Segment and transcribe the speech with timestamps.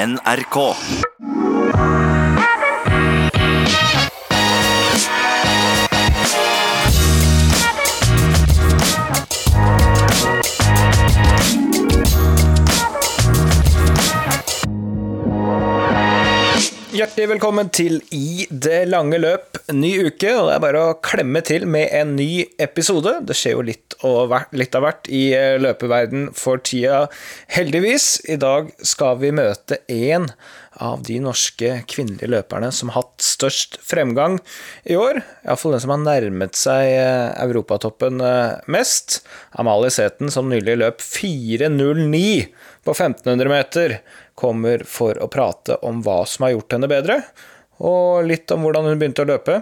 [0.00, 0.56] NRK.
[17.10, 19.56] Hjertelig velkommen til I det lange løp.
[19.74, 23.16] Ny uke, og det er bare å klemme til med en ny episode.
[23.26, 23.96] Det skjer jo litt,
[24.54, 27.08] litt av hvert i eh, løpeverden for tida,
[27.50, 28.06] heldigvis.
[28.30, 30.30] I dag skal vi møte en
[30.78, 34.38] av de norske kvinnelige løperne som har hatt størst fremgang
[34.86, 35.18] i år.
[35.42, 39.24] Iallfall den som har nærmet seg eh, europatoppen eh, mest.
[39.58, 42.46] Amalie Sæthen, som nylig løp 4.09
[42.86, 43.98] på 1500 meter,
[44.40, 47.20] kommer for å prate om hva som har gjort henne bedre,
[47.80, 49.60] og litt om hvordan hun begynte å løpe.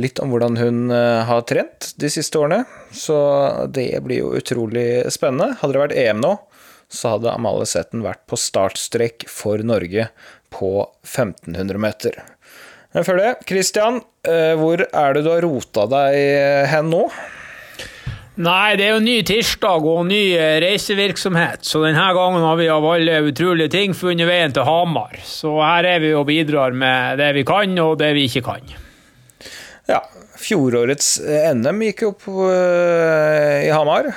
[0.00, 2.62] Litt om hvordan hun eh, har trent de siste årene,
[2.96, 3.18] så
[3.68, 5.58] det blir jo utrolig spennende.
[5.60, 6.32] Hadde det vært EM nå,
[6.92, 10.08] så hadde Amalie Setten vært på startstrek for Norge
[10.52, 10.72] på
[11.04, 12.16] 1500 meter.
[12.92, 17.06] Men før det, Christian, eh, hvor er det du har rota deg hen nå?
[18.40, 22.68] Nei, det er jo ny tirsdag og ny eh, reisevirksomhet, så denne gangen har vi
[22.72, 25.18] av alle utrolige ting funnet veien til Hamar.
[25.28, 28.72] Så her er vi og bidrar med det vi kan, og det vi ikke kan.
[29.90, 30.00] Ja,
[30.40, 34.08] fjorårets eh, NM gikk jo opp uh, i Hamar,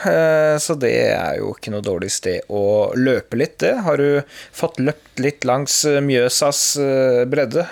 [0.63, 3.73] så det er jo ikke noe dårlig sted å løpe litt, det.
[3.83, 4.23] Har du
[4.55, 6.69] fått løpt litt langs Mjøsas
[7.27, 7.67] bredde?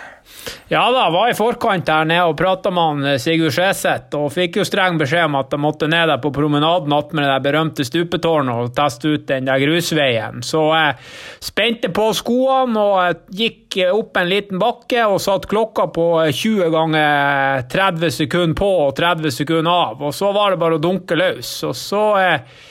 [0.72, 4.32] Ja da, var i forkant der nede og prata med han eh, Sigurd Skjeseth, og
[4.34, 7.86] fikk jo streng beskjed om at jeg måtte ned der på promenaden attmed det berømte
[7.88, 10.42] stupetårnet og teste ut den der grusveien.
[10.46, 10.98] Så jeg
[11.44, 17.66] spente på skoene og gikk opp en liten bakke og satte klokka på 20 ganger
[17.72, 21.56] 30 sekunder på og 30 sekunder av, og så var det bare å dunke løs.
[21.68, 22.62] Og så eh,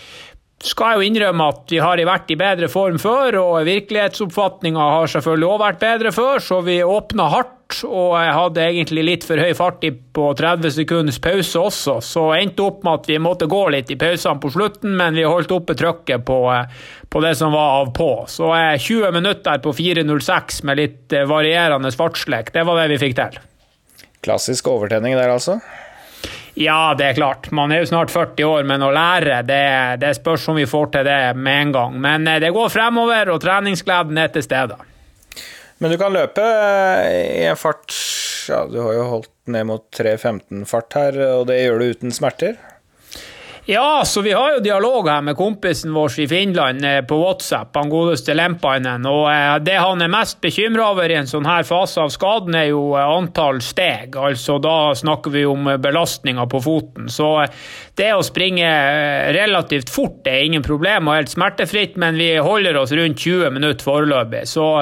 [0.63, 5.11] skal jeg jo innrømme at vi har vært i bedre form før, og virkelighetsoppfatninga har
[5.11, 7.59] selvfølgelig òg vært bedre før, så vi åpna hardt.
[7.89, 9.85] Og jeg hadde egentlig litt for høy fart
[10.15, 13.99] på 30 sekunders pause også, så endte opp med at vi måtte gå litt i
[14.01, 16.39] pausene på slutten, men vi holdt oppe trykket på,
[17.09, 18.11] på det som var av på.
[18.29, 23.17] Så 20 minutter på 4.06 med litt eh, varierende fartslek, det var det vi fikk
[23.19, 23.41] til.
[24.23, 25.59] Klassisk overtenning der, altså?
[26.55, 27.49] Ja, det er klart.
[27.51, 29.65] Man er jo snart 40 år, men å lære, det,
[30.03, 32.01] det spørs om vi får til det med en gang.
[32.05, 34.77] Men eh, det går fremover, og treningsgleden er til stede.
[35.83, 36.43] Men du kan løpe
[37.11, 37.91] i en fart
[38.49, 42.55] ja, Du har jo holdt ned mot 3.15-fart her, og det gjør du uten smerter?
[43.65, 47.77] Ja, så vi har jo dialog her med kompisen vår i Finland eh, på WhatsApp,
[47.79, 49.07] han godeste Lempainen.
[49.07, 52.57] Og eh, det han er mest bekymra over i en sånn her fase av skaden,
[52.59, 54.19] er jo eh, antall steg.
[54.19, 57.07] Altså da snakker vi om belastninga på foten.
[57.07, 57.31] Så
[57.99, 58.67] det å springe
[59.39, 63.87] relativt fort er ingen problem og helt smertefritt, men vi holder oss rundt 20 minutter
[63.87, 64.43] foreløpig.
[64.51, 64.73] Så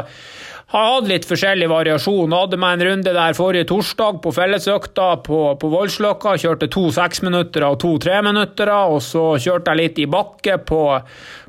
[0.71, 2.35] har hatt litt forskjellig variasjon.
[2.35, 6.37] Hadde meg en runde der forrige torsdag på fellesøkta på, på Voldsløkka.
[6.39, 8.77] Kjørte to seksminuttere og to treminuttere.
[8.95, 10.85] Og så kjørte jeg litt i bakke på,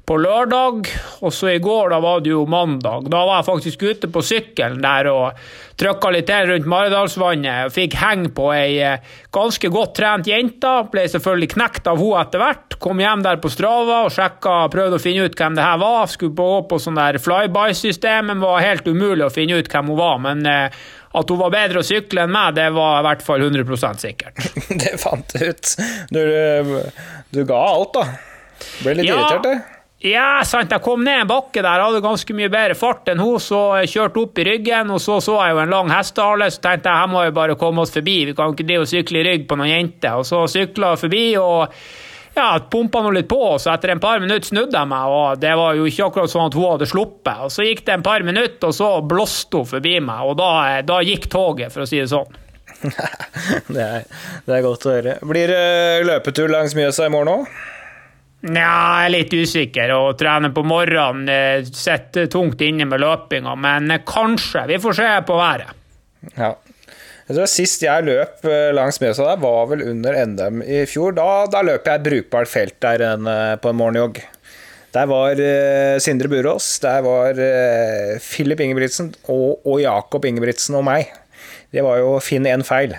[0.06, 0.88] på lørdag,
[1.22, 3.06] og så i går, da var det jo mandag.
[3.12, 5.42] Da var jeg faktisk ute på sykkelen der og
[5.80, 7.74] trykka litt til rundt Maridalsvannet.
[7.74, 10.72] Fikk henge på ei eh, ganske godt trent jente.
[10.92, 12.78] Ble selvfølgelig knekt av henne etter hvert.
[12.82, 16.10] Kom hjem der på Strava og sjekka, prøvde å finne ut hvem det her var.
[16.10, 20.02] Skulle gå på sånn der flyby-system, men var helt umulig å finne ut hvem hun
[20.02, 20.18] var.
[20.26, 23.46] Men eh, at hun var bedre å sykle enn meg, det var i hvert fall
[23.46, 24.42] 100% sikkert.
[24.82, 25.76] det fant du ut.
[26.10, 26.24] Du,
[27.36, 28.10] du ga alt, da.
[28.82, 29.18] Ble litt ja.
[29.18, 29.81] irritert, det?
[30.02, 30.72] Ja, sant.
[30.74, 33.92] Jeg kom ned en bakke der, hadde ganske mye bedre fart enn hun, så jeg
[33.92, 37.04] kjørte opp i ryggen, og så så jeg jo en lang hestehale, så tenkte jeg
[37.04, 39.44] her må vi bare komme oss forbi, vi kan ikke drive og sykle i rygg
[39.50, 40.18] på noen jenter.
[40.18, 41.76] Og så sykla jeg forbi, og
[42.34, 45.52] ja, pumpa nå litt på, så etter en par minutter snudde jeg meg, og det
[45.60, 47.44] var jo ikke akkurat sånn at hun hadde sluppet.
[47.46, 50.80] Og så gikk det en par minutter, og så blåste hun forbi meg, og da,
[50.88, 52.40] da gikk toget, for å si det sånn.
[53.76, 54.10] det, er,
[54.48, 55.16] det er godt å høre.
[55.30, 57.54] Blir det løpetur langs Mjøsa i morgen òg?
[58.42, 61.30] Nja, jeg er litt usikker Å trene på morgenen.
[61.30, 64.66] Eh, sitter tungt inne med løpinga, men eh, kanskje.
[64.72, 65.78] Vi får se på været.
[66.34, 66.56] Ja.
[67.28, 71.14] Jeg tror Sist jeg løp eh, langs Mjøsa, der var vel under NM i fjor.
[71.18, 73.30] Da, da løp jeg brukbart felt der en,
[73.62, 74.24] på en morgenjogg.
[74.92, 80.84] Der var uh, Sindre Burås, der var uh, Philip Ingebrigtsen og, og Jakob Ingebrigtsen og
[80.84, 81.14] meg.
[81.72, 82.98] Det var jo å finne én feil.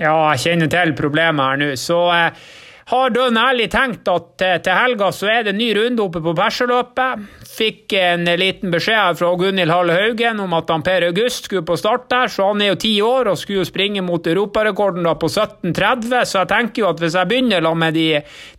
[0.00, 1.68] Ja, jeg kjenner til problemet her nå.
[1.76, 2.46] Så uh,
[2.90, 7.22] har dønn ærlig tenkt at til helga så er det ny runde oppe på Perseløpet.
[7.54, 12.08] Fikk en liten beskjed fra Gunhild Halle Haugen om at Per August skulle på start
[12.10, 15.30] der, så han er jo ti år og skulle jo springe mot europarekorden da på
[15.30, 18.08] 17,30, så jeg tenker jo at hvis jeg begynner med de,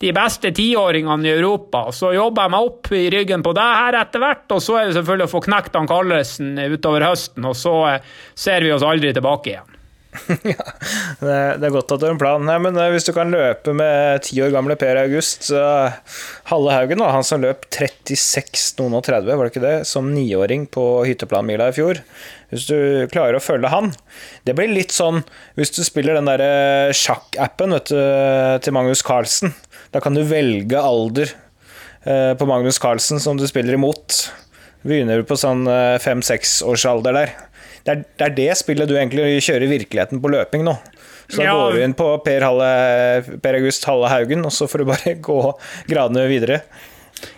[0.02, 4.00] de beste tiåringene i Europa, så jobber jeg meg opp i ryggen på deg her
[4.02, 5.92] etter hvert, og så er det selvfølgelig å få knekt han
[6.72, 7.76] utover høsten, og så
[8.34, 9.75] ser vi oss aldri tilbake igjen.
[10.54, 10.66] ja,
[11.22, 12.44] det, er godt at du har en plan.
[12.46, 15.62] Nei, men eh, hvis du kan løpe med ti år gamle Per August så
[16.52, 20.12] Halle Haugen, da, han som løp 36 noen og 30, var det ikke det, som
[20.14, 22.02] niåring på hytteplanmila i fjor.
[22.52, 22.78] Hvis du
[23.12, 23.88] klarer å følge han
[24.46, 25.24] Det blir litt sånn
[25.58, 29.56] hvis du spiller den derre sjakkappen til Magnus Carlsen.
[29.92, 31.34] Da kan du velge alder
[32.06, 34.28] eh, på Magnus Carlsen som du spiller imot.
[34.86, 37.36] Begynner du på sånn eh, fem-seks års alder der
[37.86, 40.74] det er, det er, det spillet du egentlig kjører virkeligheten på løping nå.
[41.30, 41.54] Så da ja.
[41.58, 45.16] går du inn på Per, Halle, per August Halle Haugen, og så får du bare
[45.30, 45.40] gå
[45.90, 46.64] gradene videre.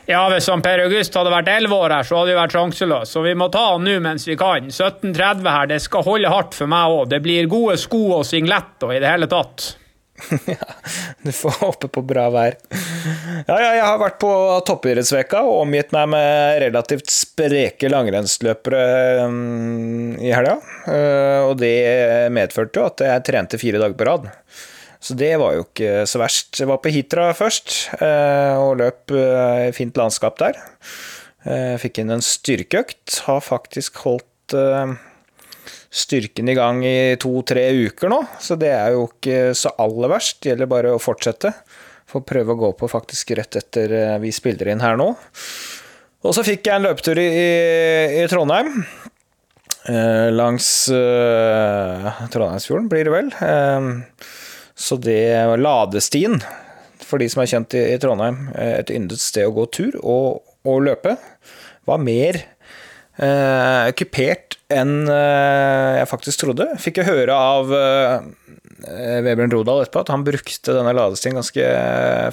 [0.08, 3.12] Ja, hvis han Per August hadde vært 11 år her, så hadde vi vært sjanseløse.
[3.12, 4.72] Så vi må ta han nå mens vi kan.
[4.72, 7.04] 17.30 her, det skal holde hardt for meg òg.
[7.12, 9.74] Det blir gode sko og singletter i det hele tatt.
[10.46, 10.68] ja,
[11.22, 12.56] du får håpe på bra vær.
[13.48, 14.32] Ja, ja, jeg har vært på
[14.68, 20.58] toppidrettsveka og omgitt meg med relativt spreke langrennsløpere um, i helga.
[20.88, 21.76] Uh, og det
[22.34, 24.32] medførte jo at jeg trente fire dager på rad.
[24.98, 26.58] Så det var jo ikke så verst.
[26.58, 30.58] Jeg var på Hitra først uh, og løp i fint landskap der.
[31.80, 33.22] Fikk inn en styrkeøkt.
[33.30, 34.58] Har faktisk holdt
[35.98, 40.40] styrken i gang i to-tre uker nå, så det er jo ikke så aller verst.
[40.42, 41.54] Det gjelder bare å fortsette.
[42.08, 45.10] Får prøve å gå på faktisk rett etter eh, vi spiller inn her nå.
[46.26, 47.28] Og så fikk jeg en løpetur i,
[48.22, 48.84] i Trondheim.
[49.88, 53.34] Eh, langs eh, Trondheimsfjorden, blir det vel.
[53.44, 54.34] Eh,
[54.78, 56.40] så det var Ladestien,
[57.04, 59.98] for de som er kjent i, i Trondheim, eh, et yndet sted å gå tur
[60.04, 61.16] og, og løpe,
[61.88, 62.42] var mer
[63.16, 66.68] eh, kupert enn eh, jeg faktisk trodde.
[66.82, 68.26] Fikk jeg høre av eh,
[69.24, 71.70] Vebjørn Rodal etterpå at han brukte denne ladestien ganske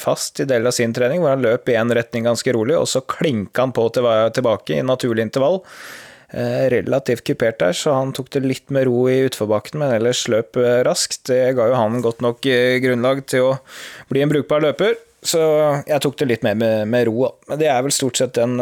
[0.03, 2.89] fast i deler av sin trening, hvor han løp i én retning ganske rolig, og
[2.91, 5.63] så klinka han på tilbake i naturlig intervall.
[6.35, 10.27] Eh, relativt kupert der, så han tok det litt med ro i utforbakken, men ellers
[10.33, 10.59] løp
[10.89, 11.29] raskt.
[11.31, 12.51] Det ga jo han godt nok
[12.83, 13.57] grunnlag til å
[14.11, 15.41] bli en brukbar løper, så
[15.87, 17.31] jeg tok det litt mer med, med ro.
[17.49, 18.59] Men det er vel stort sett den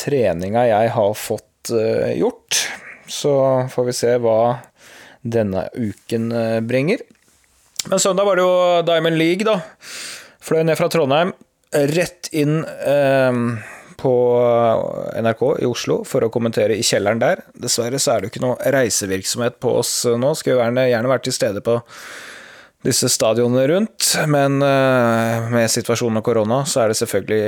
[0.00, 2.58] treninga jeg har fått uh, gjort.
[3.06, 3.32] Så
[3.70, 4.38] får vi se hva
[5.22, 7.04] denne uken uh, bringer.
[7.86, 9.60] Men søndag var det jo Diamond League, da.
[10.42, 11.30] Fløy ned fra Trondheim,
[11.94, 13.38] rett inn uh,
[14.02, 14.14] på
[15.22, 17.44] NRK i Oslo for å kommentere i kjelleren der.
[17.54, 20.34] Dessverre så er det jo ikke noe reisevirksomhet på oss nå.
[20.38, 21.78] Skulle gjerne, gjerne vært til stede på
[22.82, 24.12] disse stadionene rundt.
[24.30, 27.42] Men uh, med situasjonen med korona, så er det selvfølgelig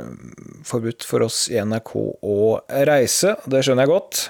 [0.00, 2.38] uh, forbudt for oss i NRK å
[2.88, 3.36] reise.
[3.44, 4.22] Det skjønner jeg godt.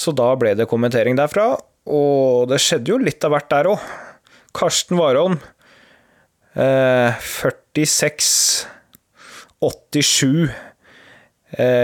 [0.00, 1.52] Så da ble det kommentering derfra.
[1.90, 3.86] Og det skjedde jo litt av hvert der òg.
[4.56, 5.38] Karsten Warholm,
[6.56, 8.34] uh, 46
[9.60, 10.48] 87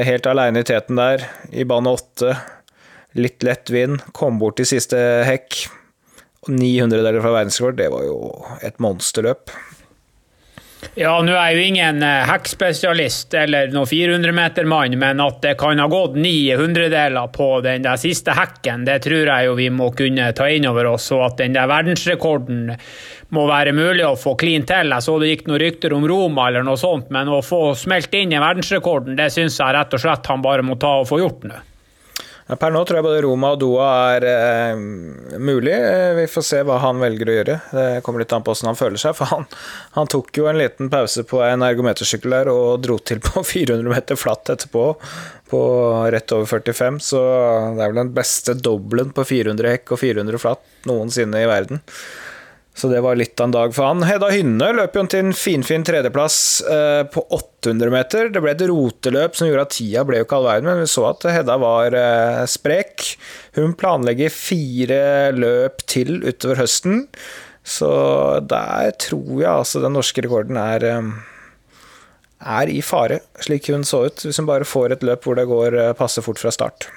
[0.06, 2.31] helt aleine i teten der, i bane 8.
[3.19, 3.99] Litt lett vind.
[4.14, 5.67] Kom bort til siste hekk
[6.49, 8.21] 900 deler fra verdensrekord, det var jo
[8.65, 9.53] et monsterløp.
[10.97, 15.81] Ja, nå er jeg jo ingen eh, hekkspesialist eller noen 400-metermann, men at det kan
[15.83, 19.91] ha gått ni hundredeler på den der siste hekken, det tror jeg jo vi må
[19.97, 21.11] kunne ta inn over oss.
[21.17, 22.71] Og at den der verdensrekorden
[23.35, 24.93] må være mulig å få klin til.
[24.95, 28.15] Jeg så det gikk noen rykter om Roma eller noe sånt, men å få smelt
[28.17, 31.21] inn i verdensrekorden, det syns jeg rett og slett han bare må ta og få
[31.25, 31.65] gjort nå.
[32.47, 34.83] Per nå tror jeg både Roma og Doha er eh,
[35.43, 35.73] mulig.
[35.75, 37.57] Eh, vi får se hva han velger å gjøre.
[37.75, 39.17] Det kommer litt an på hvordan han føler seg.
[39.19, 39.49] For han,
[39.97, 43.91] han tok jo en liten pause på en ergometersykkel der og dro til på 400
[43.91, 44.85] meter flatt etterpå,
[45.50, 45.65] på
[46.15, 47.03] rett over 45.
[47.09, 47.25] Så
[47.75, 51.83] det er vel den beste dobbelen på 400 hekk og 400 flatt noensinne i verden.
[52.76, 54.04] Så det var litt av en dag for han.
[54.04, 56.37] Hedda Hynne løp jo til en finfin tredjeplass
[56.68, 58.28] eh, på 800 meter.
[58.28, 60.90] Det ble et roteløp som gjorde at tida ble jo ikke all verden, men vi
[60.92, 63.06] så at Hedda var eh, sprek.
[63.56, 65.00] Hun planlegger fire
[65.33, 67.06] løp til utover høsten,
[67.64, 67.90] så
[68.45, 71.12] der tror jeg altså den norske rekorden er eh,
[72.45, 75.49] er i fare, slik hun så ut, hvis hun bare får et løp hvor det
[75.49, 76.90] går passe fort fra start.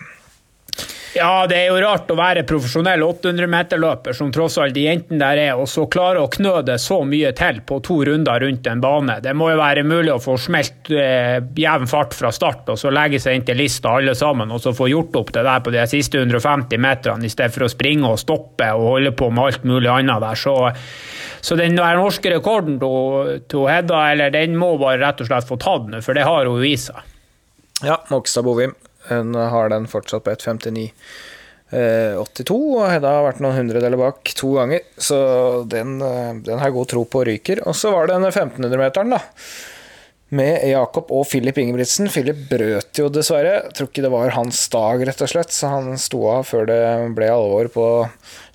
[1.16, 5.42] Ja, det er jo rart å være profesjonell 800-meterløper, som tross alt de jentene der
[5.42, 8.84] er, og så klare å knø det så mye til på to runder rundt en
[8.84, 9.16] bane.
[9.24, 12.94] Det må jo være mulig å få smelt eh, jevn fart fra start, og så
[12.94, 15.74] legge seg inn til lista alle sammen, og så få gjort opp det der på
[15.74, 19.48] de siste 150 meterne, i stedet for å springe og stoppe og holde på med
[19.48, 20.38] alt mulig annet der.
[20.38, 20.54] Så,
[21.42, 22.78] så den norske rekorden
[23.50, 26.46] til Hedda, eller den må bare rett og slett få tatt nå, for det har
[26.46, 27.02] hun i seg.
[27.82, 28.76] Ja, Mokstad Bovim.
[29.10, 30.90] Hun har den fortsatt på 1,59.
[31.70, 35.20] 82, og Hedda har vært noen hundredeler bak to ganger, så
[35.70, 36.00] den,
[36.42, 37.62] den har god tro på ryker.
[37.70, 39.22] Og så var det denne 1500-meteren, da
[40.30, 42.10] med Jakob og Filip Ingebrigtsen.
[42.14, 43.56] Filip brøt jo dessverre.
[43.64, 46.70] Jeg tror ikke det var hans dag, rett og slett, så han sto av før
[46.70, 46.82] det
[47.18, 47.86] ble alvor på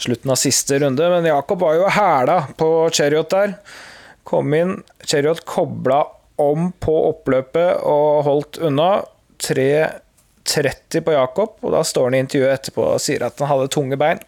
[0.01, 1.09] slutten av siste runde.
[1.11, 3.57] Men Jakob var jo hæla på Cheriot der.
[4.25, 6.05] Kom inn, Cheriot kobla
[6.41, 8.91] om på oppløpet og holdt unna.
[10.45, 13.71] 3.30 på Jakob, og da står han i intervjuet etterpå og sier at han hadde
[13.73, 14.21] tunge bein.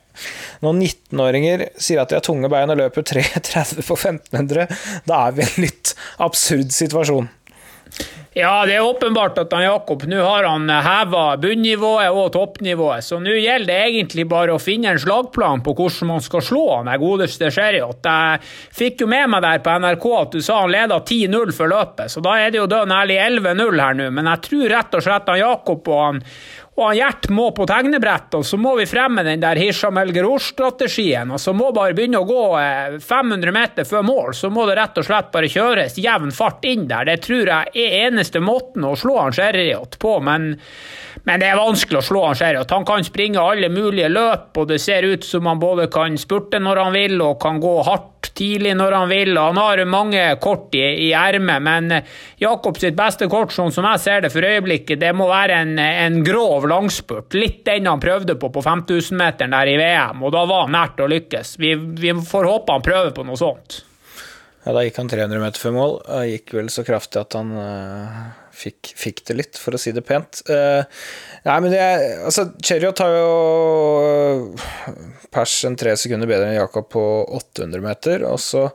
[0.64, 4.68] Når 19-åringer sier at de har tunge bein og løper 3.30 på 1500,
[5.08, 5.92] da er vi i en litt
[6.24, 7.28] absurd situasjon.
[8.36, 13.16] Ja, det er åpenbart at han Jakob nå har han heva bunnivået og toppnivået, så
[13.16, 16.90] nå gjelder det egentlig bare å finne en slagplan på hvordan man skal slå han
[16.90, 18.04] der godeste Sherriot.
[18.04, 18.42] Jeg
[18.76, 22.12] fikk jo med meg der på NRK at du sa han leda 10-0 for løpet,
[22.12, 25.06] så da er det jo dønn ærlig 11-0 her nå, men jeg tror rett og
[25.08, 26.20] slett han Jakob og han
[26.76, 30.12] og han Gjert må på tegnebrett, og så må vi fremme den der Hisham El
[30.44, 32.42] strategien og så må bare begynne å gå
[33.00, 34.34] 500 eh, meter før mål.
[34.36, 37.08] Så må det rett og slett bare kjøres jevn fart inn der.
[37.08, 40.52] Det tror jeg er eneste måten å slå han Sherriot på, men,
[41.24, 42.76] men, det er vanskelig å slå han Sherriot.
[42.76, 46.60] Han kan springe alle mulige løp, og det ser ut som han både kan spurte
[46.60, 49.32] når han vil, og kan gå hardt tidlig når han vil.
[49.38, 51.96] Han har mange kort i, i ermet, men
[52.42, 55.74] Jakob sitt beste kort, sånn som jeg ser det for øyeblikket, det må være en,
[55.80, 57.36] en grov langspurt.
[57.38, 61.02] Litt den han prøvde på på 5000-meteren der i VM, og da var han nært
[61.02, 61.56] å lykkes.
[61.62, 63.85] Vi, vi får håpe han prøver på noe sånt.
[64.66, 65.92] Ja, Da gikk han 300 meter før mål.
[66.10, 68.16] Han gikk vel så kraftig at han uh,
[68.50, 70.40] fikk, fikk, det litt, for å si det pent.
[70.50, 70.82] Uh,
[71.46, 71.84] nei, men det
[72.26, 74.56] Altså, Cheriot har jo
[75.30, 77.04] pers en tre sekunder bedre enn Jakob på
[77.38, 78.26] 800 meter.
[78.26, 78.66] Og så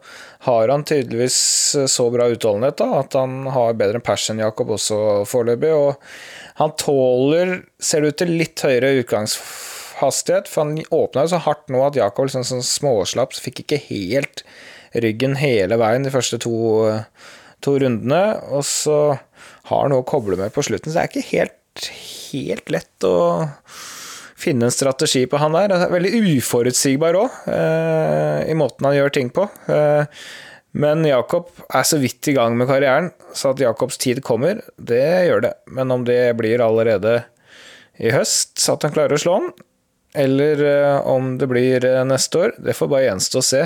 [0.48, 1.42] har han tydeligvis
[1.92, 5.76] så bra utholdenhet da, at han har bedre enn pers enn Jakob også foreløpig.
[5.76, 11.46] Og han tåler, ser det ut til, litt høyere utgangshastighet, for han åpna jo så
[11.50, 14.48] hardt nå at Jakob liksom sånn småslapp, så fikk ikke helt
[14.94, 16.84] ryggen hele veien de første to,
[17.64, 18.24] to rundene.
[18.52, 19.00] Og så
[19.70, 21.90] har han noe å koble med på slutten, så det er ikke helt,
[22.32, 23.18] helt lett å
[24.42, 25.90] finne en strategi på han der.
[25.92, 29.48] Veldig uforutsigbar òg, eh, i måten han gjør ting på.
[29.70, 30.22] Eh,
[30.82, 35.04] men Jakob er så vidt i gang med karrieren, så at Jakobs tid kommer, det
[35.28, 35.54] gjør det.
[35.68, 37.26] Men om det blir allerede
[38.00, 39.52] i høst, så at han klarer å slå han,
[40.14, 43.62] eller eh, om det blir eh, neste år, det får bare gjenstå å se.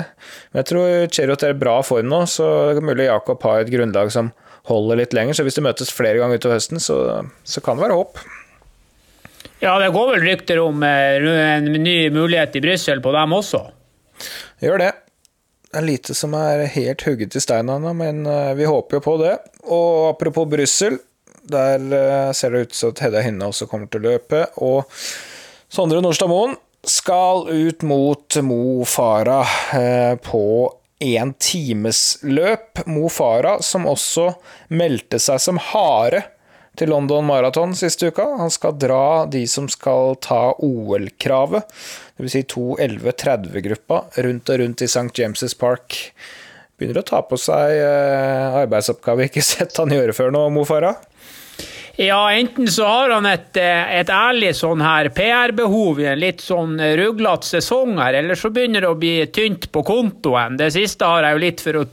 [0.50, 3.64] Men jeg tror Cherot er i bra form nå, så det er mulig Jakob har
[3.64, 4.30] et grunnlag som
[4.70, 5.38] holder litt lenger.
[5.38, 6.98] Så hvis det møtes flere ganger utover høsten, så,
[7.42, 8.22] så kan det være håp.
[9.62, 11.18] Ja, det går vel rykter om eh,
[11.56, 13.64] en ny mulighet i Brussel på dem også?
[14.62, 14.92] Gjør det.
[15.66, 18.22] Det er lite som er helt hugget i stein ennå, men
[18.56, 19.34] vi håper jo på det.
[19.66, 20.94] Og apropos Brussel,
[21.44, 21.82] der
[22.38, 24.46] ser det ut som at Hedda Hinne også kommer til å løpe.
[24.64, 24.86] Og
[25.68, 26.56] Sondre Nordstad Moen
[26.86, 29.50] skal ut mot Mo Farah
[30.22, 30.44] på
[30.98, 32.86] én times løp.
[32.86, 34.30] Mo Farah, som også
[34.68, 36.22] meldte seg som hare
[36.76, 38.26] til London Marathon siste uka.
[38.40, 41.68] Han skal dra de som skal ta OL-kravet,
[42.16, 42.32] dvs.
[42.32, 45.10] Si to 11.30-gruppa, rundt og rundt i St.
[45.16, 45.98] James' Park.
[46.76, 51.00] Begynner å ta på seg eh, arbeidsoppgave ikke sett han gjøre før nå, Mo Farah.
[51.98, 56.42] Ja, enten så har han et, eh, et ærlig sånn her PR-behov i en litt
[56.44, 60.58] sånn ruglete sesong her, eller så begynner det å bli tynt på kontoen.
[60.60, 61.86] Det siste har jeg jo litt, for å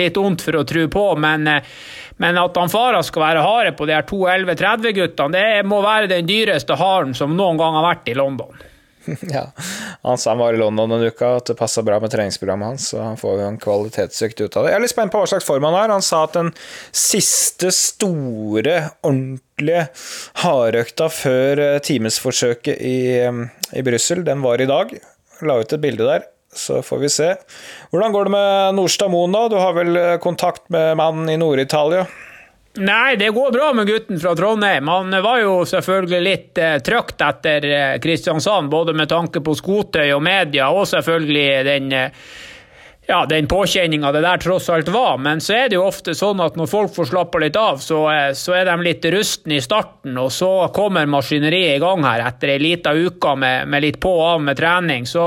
[0.00, 1.60] litt ondt for å tro på, men, eh,
[2.16, 6.08] men at han Farah skal være harde på de her to 11-30-guttene, det må være
[6.08, 8.56] den dyreste haren som noen gang har vært i London.
[9.34, 9.52] Ja,
[10.02, 12.88] Han sa han var i London en uke, at det passa bra med treningsprogrammet hans.
[12.92, 14.72] Så han får jo en kvalitetsøkt ut av det.
[14.72, 15.92] Jeg er litt spent på hva slags form han har.
[15.92, 16.52] Han sa at den
[16.92, 18.76] siste store,
[19.06, 19.86] ordentlige
[20.44, 23.40] hardøkta før eh, timesforsøket i, eh,
[23.76, 24.94] i Brussel, den var i dag.
[25.46, 26.26] La ut et bilde der.
[26.50, 27.28] Så får vi se.
[27.92, 29.44] Hvordan går det med Nordstad Moen, da?
[29.48, 32.08] Du har vel eh, kontakt med mannen i Nord-Italia?
[32.80, 34.88] Nei, det går bra med gutten fra Trondheim.
[34.88, 40.06] Han var jo selvfølgelig litt eh, trøkt etter eh, Kristiansand, både med tanke på skotøy
[40.14, 42.22] og media, og selvfølgelig den eh,
[43.10, 45.18] ja, den påkjenninga det der tross alt var.
[45.18, 48.04] Men så er det jo ofte sånn at når folk får slappa litt av, så,
[48.12, 52.24] eh, så, er de litt rustne i starten, og så kommer maskineriet i gang her
[52.28, 55.08] etter ei lita uke med, med, litt på og av med trening.
[55.10, 55.26] Så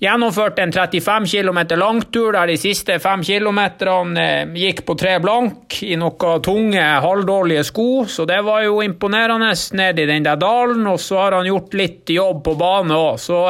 [0.00, 5.76] Gjennomførte en 35 km langtur der de siste fem kilometerne eh, gikk på tre blank
[5.84, 10.86] i noen tunge, halvdårlige sko, så det var jo imponerende ned i den der dalen.
[10.88, 13.42] Og så har han gjort litt jobb på bane òg, så,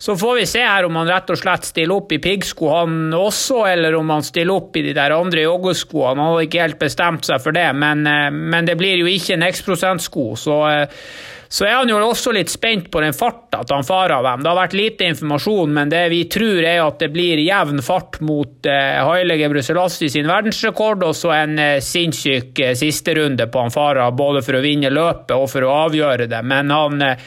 [0.00, 3.12] Så får vi se her om han rett og slett stiller opp i piggsko han
[3.12, 6.14] også, eller om han stiller opp i de der andre joggeskoene.
[6.16, 9.36] Han hadde ikke helt bestemt seg for det, men, eh, men det blir jo ikke
[9.36, 10.24] en X-prosentsko.
[10.40, 11.02] Så, eh,
[11.50, 14.44] så er han jo også litt spent på den farta til han far av dem.
[14.44, 18.20] Det har vært lite informasjon, men det vi tror er at det blir jevn fart
[18.22, 23.74] mot eh, Haile Gebrselassie sin verdensrekord, og så en eh, sinnssyk eh, sisterunde på han
[23.74, 26.44] farer, av, både for å vinne løpet og for å avgjøre det.
[26.46, 27.26] Men han eh,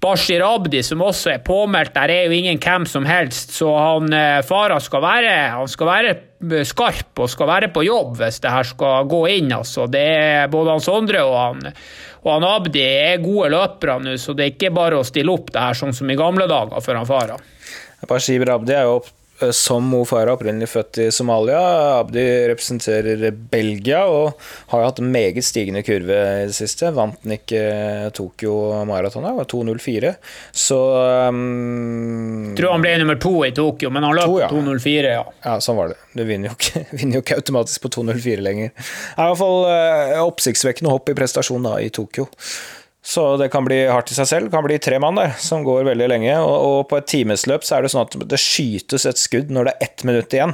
[0.00, 4.08] Bashir Abdi, som også er påmeldt, der er jo ingen hvem som helst, så han
[4.16, 6.14] eh, Farah skal være, han skal være
[6.64, 9.52] skarp og skal være på jobb hvis det her skal gå inn.
[9.52, 9.84] altså.
[9.92, 11.74] Det er Både han Sondre og han,
[12.20, 15.52] og han Abdi er gode løpere nå, så det er ikke bare å stille opp
[15.54, 17.40] det her sånn som i gamle dager for han Farah.
[18.08, 19.08] Bashir Abdi er jo opp
[19.52, 21.60] som Mo Farah, opprinnelig født i Somalia.
[22.00, 24.40] Abdi representerer Belgia og
[24.72, 26.90] har hatt en meget stigende kurve i det siste.
[26.96, 27.62] Vant den ikke
[28.16, 28.54] Tokyo
[28.88, 30.14] Marathon, det var 2.04.
[30.52, 30.80] Så
[31.30, 34.50] um, Tror han ble nummer to i Tokyo, men han løp ja.
[34.52, 35.24] 2.04, ja.
[35.44, 36.00] Ja, sånn var det.
[36.16, 38.74] Du vinner jo ikke, vinner jo ikke automatisk på 2.04 lenger.
[38.74, 42.28] Det er i hvert fall uh, oppsiktsvekkende hopp i prestasjon da, i Tokyo.
[43.02, 44.48] Så det kan bli hardt i seg selv.
[44.48, 46.34] Det kan bli tre mann der, som går veldig lenge.
[46.44, 49.70] Og, og, på et timesløp så er det sånn at det skytes et skudd når
[49.70, 50.52] det er ett minutt igjen.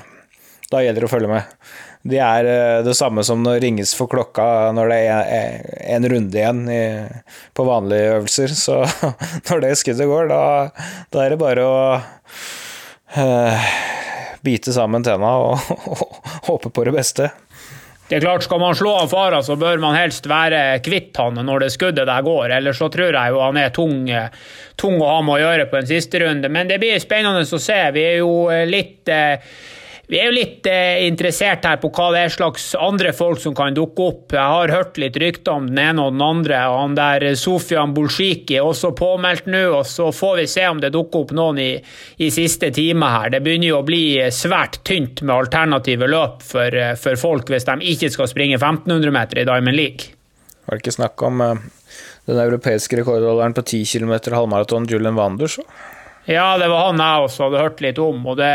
[0.71, 1.57] Da gjelder det å følge med.
[2.07, 5.65] Det er eh, det samme som når ringes for klokka når det er
[5.97, 6.83] en runde igjen i,
[7.55, 8.55] på vanlige øvelser.
[8.55, 8.79] Så
[9.49, 10.43] når det skuddet går, da,
[11.15, 11.81] da er det bare å
[13.19, 13.67] uh,
[14.47, 17.31] bite sammen tenna og, og, og håpe på det beste.
[18.07, 21.41] Det er klart, Skal man slå han Farah, så bør man helst være kvitt han
[21.43, 22.53] når det skuddet der går.
[22.55, 24.05] Ellers så tror jeg jo han er tung,
[24.79, 26.51] tung å ha med å gjøre på en siste runde.
[26.53, 27.81] Men det blir spennende å se.
[27.97, 29.43] Vi er jo litt eh,
[30.07, 33.57] vi er jo litt eh, interessert her på hva det er slags andre folk som
[33.59, 34.35] kan dukke opp.
[34.37, 36.61] Jeg har hørt litt rykter om den ene og den andre.
[36.71, 39.65] og Han der Sofian Bolshiki er også påmeldt nå.
[39.81, 41.73] og Så får vi se om det dukker opp noen i,
[42.23, 43.33] i siste time her.
[43.35, 47.67] Det begynner jo å bli svært tynt med alternative løp for, eh, for folk hvis
[47.67, 50.15] de ikke skal springe 1500 meter i Diamond League.
[50.67, 51.43] Var det ikke snakk om
[52.27, 55.59] den europeiske rekordholderen på 10 km halvmaraton, Julian Wanders?
[56.27, 58.25] Ja, det var han jeg også hadde hørt litt om.
[58.27, 58.55] og det,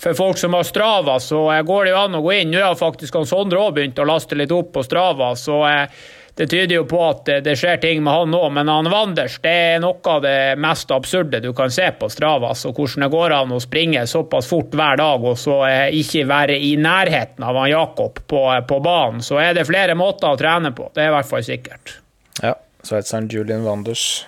[0.00, 2.54] For folk som har Strava, så går det jo an å gå inn.
[2.54, 6.00] Nå har faktisk han Sondre òg begynt å laste litt opp på Strava, så eh,
[6.40, 8.46] det tyder jo på at det skjer ting med han òg.
[8.56, 12.54] Men han Wanders det er noe av det mest absurde du kan se på Strava.
[12.56, 16.24] Så hvordan det går an å springe såpass fort hver dag og så eh, ikke
[16.30, 19.20] være i nærheten av han Jakob på, på banen.
[19.20, 20.88] Så er det flere måter å trene på.
[20.94, 21.98] Det er i hvert fall sikkert.
[22.40, 22.56] Ja,
[22.88, 24.24] sveitseren Julian Wanders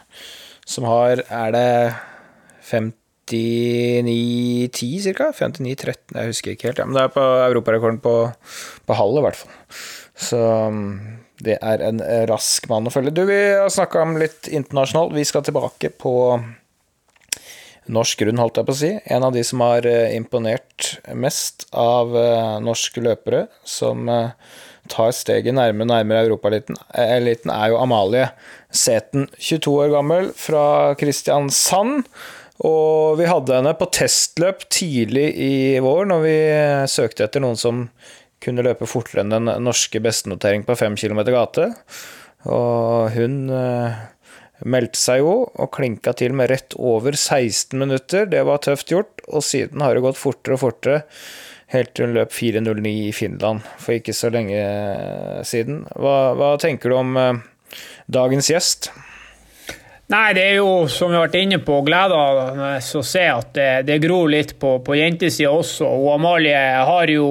[0.68, 1.68] som har Er det
[2.72, 5.26] 59-10 ca.
[5.37, 6.80] 59-13, jeg husker ikke helt.
[6.80, 8.14] Ja, men det er på europarekorden på,
[8.88, 9.52] på halv, i hvert fall.
[10.22, 10.40] Så
[10.72, 10.82] um,
[11.42, 11.98] det er en
[12.30, 13.16] rask mann å følge.
[13.16, 15.16] Du, vi har snakka om litt internasjonalt.
[15.16, 16.14] Vi skal tilbake på
[17.90, 18.90] norsk grunn, holdt jeg på å si.
[19.11, 24.30] En av de som har eh, imponert mest av eh, norske løpere, som eh,
[24.92, 28.28] tar steget nærmere nærmere europaeliten, er jo Amalie
[28.72, 32.06] Seten, 22 år gammel, fra Kristiansand.
[32.68, 36.37] Og vi hadde henne på testløp tidlig i vår, når vi
[36.90, 37.87] søkte etter noen som
[38.42, 41.68] kunne løpe fortere enn den norske bestenotering på 5 km gate.
[42.51, 44.01] Og hun eh,
[44.66, 48.27] meldte seg jo og klinka til med rett over 16 minutter.
[48.31, 51.03] Det var tøft gjort, og siden har det gått fortere og fortere.
[51.72, 54.61] Helt til hun løp 4.09 i Finland for ikke så lenge
[55.48, 55.87] siden.
[55.96, 57.40] Hva, hva tenker du om eh,
[58.12, 58.92] dagens gjest?
[60.12, 62.18] Nei, det er jo, som vi har vært inne på, gleda,
[62.77, 65.88] oss å se at det, det gror litt på, på jentesida også.
[65.88, 67.29] Og Amalie har jo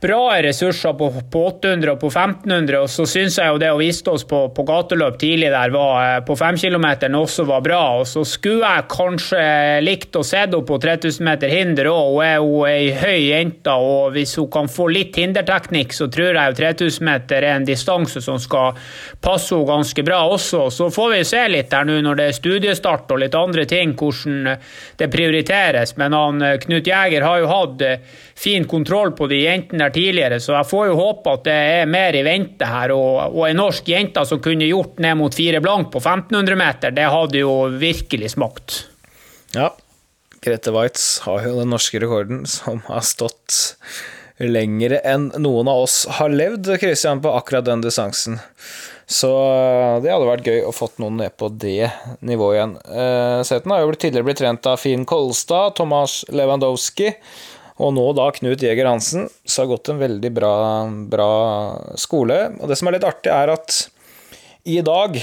[0.00, 2.78] bra ressurser på, på 800 og på 1500.
[2.84, 5.96] Og så syns jeg jo det å viste oss på, på gateløp tidlig der var,
[6.04, 7.80] eh, på 5-kilometeren også var bra.
[8.00, 9.42] Og så skulle jeg kanskje
[9.82, 12.06] likt å se henne på 3000 meter hinder òg.
[12.08, 16.38] Hun er jo ei høy jente, og hvis hun kan få litt hinderteknikk, så tror
[16.38, 18.78] jeg jo 3000 meter er en distanse som skal
[19.24, 20.68] passe henne ganske bra også.
[20.74, 23.96] Så får vi se litt der nå når det er studiestart og litt andre ting,
[23.98, 24.54] hvordan
[24.98, 25.96] det prioriteres.
[25.98, 27.82] Men han Knut Jæger har jo hatt
[28.38, 31.90] fin kontroll på de jentene der tidligere, så jeg får jo håpe at det er
[31.90, 32.94] mer i vente her.
[32.94, 36.94] Og, og en norsk jente som kunne gjort ned mot fire blank på 1500 meter,
[36.94, 38.82] det hadde jo virkelig smakt.
[39.56, 39.72] Ja.
[40.44, 43.74] Grete Waitz har jo den norske rekorden, som har stått
[44.38, 48.38] lengre enn noen av oss har levd, Christian, på akkurat den distansen.
[49.08, 49.30] Så
[50.04, 51.88] det hadde vært gøy å fått noen ned på det
[52.20, 52.74] nivået igjen.
[52.84, 57.14] Uh, Seten har jo tidligere blitt trent av Finn Kolstad, Tomas Lewandowski
[57.78, 60.54] og nå da Knut Jæger Hansen, så har gått en veldig bra,
[61.10, 61.30] bra
[62.00, 62.40] skole.
[62.58, 63.78] Og det som er litt artig, er at
[64.68, 65.20] i dag,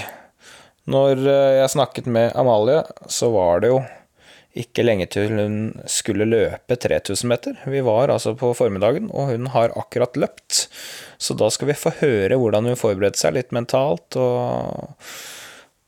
[0.90, 2.80] når eh, jeg snakket med Amalie,
[3.12, 3.84] så var det jo
[4.56, 5.56] ikke lenge til hun
[5.92, 7.58] skulle løpe 3000 meter.
[7.68, 10.66] Vi var altså på formiddagen, og hun har akkurat løpt.
[11.20, 14.96] Så da skal vi få høre hvordan hun forberedte seg litt mentalt og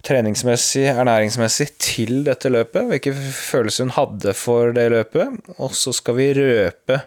[0.05, 2.87] treningsmessig, ernæringsmessig til dette løpet.
[2.91, 5.39] Hvilke følelser hun hadde for det løpet.
[5.57, 7.01] Og så skal vi røpe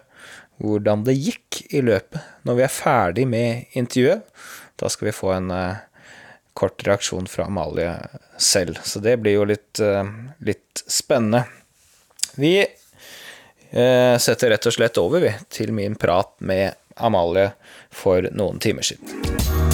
[0.61, 4.27] hvordan det gikk i løpet når vi er ferdig med intervjuet.
[4.77, 5.81] Da skal vi få en uh,
[6.57, 7.95] kort reaksjon fra Amalie
[8.37, 8.81] selv.
[8.83, 10.05] Så det blir jo litt, uh,
[10.45, 11.45] litt spennende.
[12.37, 17.51] Vi uh, setter rett og slett over, vi, til min prat med Amalie
[17.89, 19.70] for noen timer siden.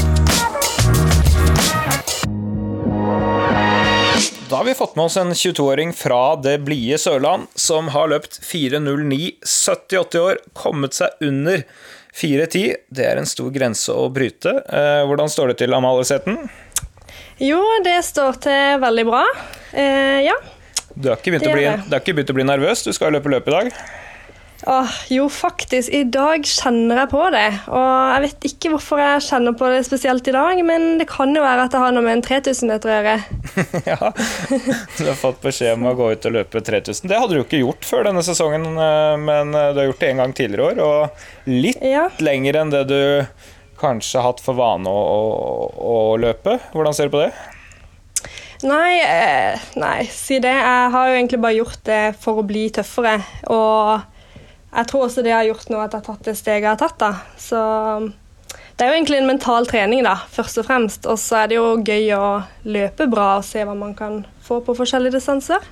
[4.50, 8.38] Da har vi fått med oss en 22-åring fra det blide Sørland som har løpt
[8.48, 11.66] 4.09, 78 år, kommet seg under
[12.16, 12.78] 4.10.
[12.88, 14.54] Det er en stor grense å bryte.
[14.72, 16.22] Eh, hvordan står det til, Amalie?
[17.44, 19.26] Jo, det står til veldig bra.
[19.74, 20.40] Eh, ja.
[20.96, 21.68] Du har, ikke begynt å bli,
[22.00, 22.88] ikke begynt å bli nervøs?
[22.88, 23.74] Du skal løpe løp i dag?
[24.66, 25.90] Åh, jo, faktisk.
[25.94, 27.46] I dag kjenner jeg på det.
[27.70, 31.34] Og jeg vet ikke hvorfor jeg kjenner på det spesielt i dag, men det kan
[31.36, 33.18] jo være at det har noe med en 3000 meter å gjøre.
[33.92, 34.12] ja,
[34.98, 37.12] du har fått beskjed om å gå ut og løpe 3000.
[37.12, 40.10] Det hadde du ikke gjort før denne sesongen, eh, men eh, du har gjort det
[40.14, 42.08] en gang tidligere i år, og litt ja.
[42.24, 43.02] lenger enn det du
[43.78, 46.58] kanskje har hatt for vane å, å, å løpe.
[46.74, 47.32] Hvordan ser du på det?
[48.66, 50.50] Nei, eh, nei, si det.
[50.50, 53.20] Jeg har jo egentlig bare gjort det for å bli tøffere.
[53.54, 54.17] Og
[54.78, 56.82] jeg tror også det har gjort noe at jeg har tatt det steget jeg har
[56.82, 57.00] tatt.
[57.02, 57.14] da.
[57.42, 57.62] Så
[58.78, 61.08] det er jo egentlig en mental trening, da, først og fremst.
[61.10, 62.28] Og så er det jo gøy å
[62.70, 65.66] løpe bra og se hva man kan få på forskjellige distanser.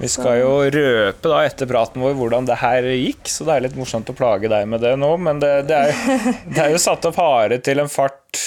[0.00, 3.64] Vi skal jo røpe da etter praten vår hvordan det her gikk, så det er
[3.68, 5.12] litt morsomt å plage deg med det nå.
[5.22, 6.18] Men det, det, er,
[6.50, 8.42] det er, jo satt opp hare til en fart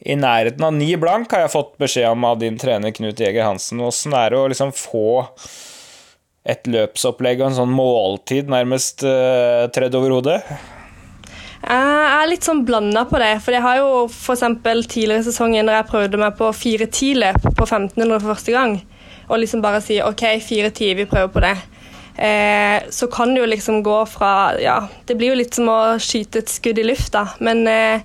[0.00, 3.46] i nærheten av ni blank, har jeg fått beskjed om av din trener Knut Jeger
[3.46, 3.82] Hansen.
[3.84, 5.28] Åssen er det å liksom få
[6.50, 10.38] et løpsopplegg og en sånn måltid nærmest uh, tredd over hodet?
[11.60, 13.34] Jeg er litt sånn blanda på det.
[13.44, 14.46] For jeg har jo f.eks.
[14.88, 18.78] tidligere i sesongen når jeg prøvde meg på 4-10-løp på 1500 for første gang,
[19.28, 21.56] og liksom bare si OK, 4-10, vi prøver på det.
[22.20, 25.96] Eh, så kan det jo liksom gå fra Ja, det blir jo litt som å
[26.02, 28.02] skyte et skudd i lufta, men eh,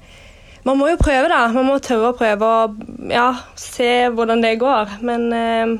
[0.65, 1.45] man må jo prøve, da.
[1.53, 3.27] Man må tørre å prøve og ja,
[3.59, 4.95] se hvordan det går.
[5.05, 5.73] Men eh,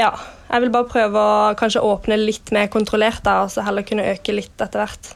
[0.00, 0.10] ja.
[0.50, 4.08] Jeg vil bare prøve å kanskje åpne litt mer kontrollert, da, og så heller kunne
[4.10, 5.12] øke litt etter hvert.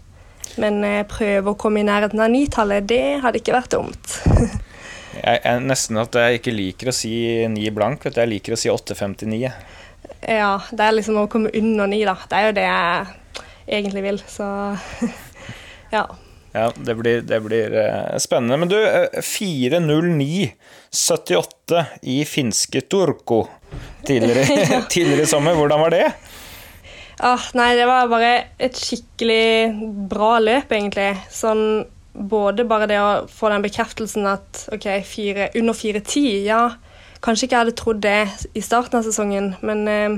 [0.62, 4.06] Men eh, prøve å komme i nærheten av nitallet, det hadde ikke vært dumt.
[5.26, 7.14] jeg er nesten at jeg ikke liker å si
[7.50, 8.20] ni blank, vet du.
[8.22, 9.50] Jeg liker å si 8,59.
[10.30, 12.14] Ja, det er liksom å komme under ni, da.
[12.30, 13.06] Det er jo det jeg
[13.80, 14.46] egentlig vil, så
[15.96, 16.06] ja.
[16.54, 18.54] Ja, det blir, det blir uh, spennende.
[18.62, 21.82] Men du, uh, 4.09,78
[22.14, 23.50] i finske Turko
[24.06, 24.46] tidligere,
[24.94, 26.06] tidligere i sommer, hvordan var det?
[27.24, 31.12] Ah, nei, det var bare et skikkelig bra løp, egentlig.
[31.32, 31.84] Sånn
[32.14, 36.62] både bare det å få den bekreftelsen at OK, fire, under 4.10, ja
[37.24, 40.16] Kanskje ikke jeg hadde trodd det i starten av sesongen, men eh,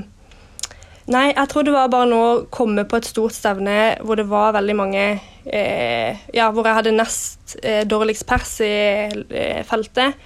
[1.07, 4.27] Nei, jeg tror det var bare nå å komme på et stort stevne hvor det
[4.27, 8.73] var veldig mange eh, Ja, hvor jeg hadde nest eh, dårligst pers i
[9.07, 10.19] eh, feltet,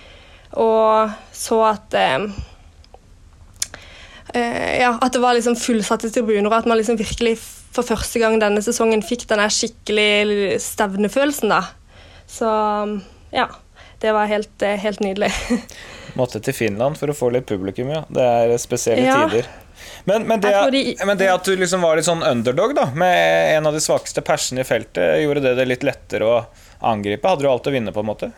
[0.57, 2.31] og så at eh,
[4.35, 7.37] Ja, at det var liksom fullsatte tribuner, og at man liksom virkelig
[7.75, 11.64] for første gang denne sesongen fikk denne skikkelig stevnefølelsen, da.
[12.31, 12.51] Så
[13.35, 13.49] ja.
[14.01, 15.33] Det var helt, eh, helt nydelig.
[16.19, 18.01] Måtte til Finland for å få litt publikum, ja.
[18.09, 19.19] Det er spesielle ja.
[19.29, 19.49] tider.
[20.09, 23.59] Men, men, det, de, men, det, at du liksom var litt sånn underdog, da, med
[23.59, 26.38] en av de svakeste persene i feltet, gjorde det det litt lettere å
[26.81, 27.29] angripe?
[27.29, 28.31] Hadde du alt å vinne, på en måte?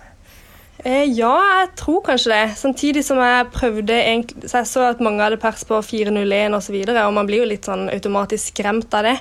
[0.82, 2.56] Eh, ja, jeg tror kanskje det.
[2.58, 6.74] Samtidig som jeg prøvde egentlig, Så jeg så at mange hadde pers på 4.01 osv.,
[6.74, 9.16] og, så og man blir jo litt sånn automatisk skremt av det.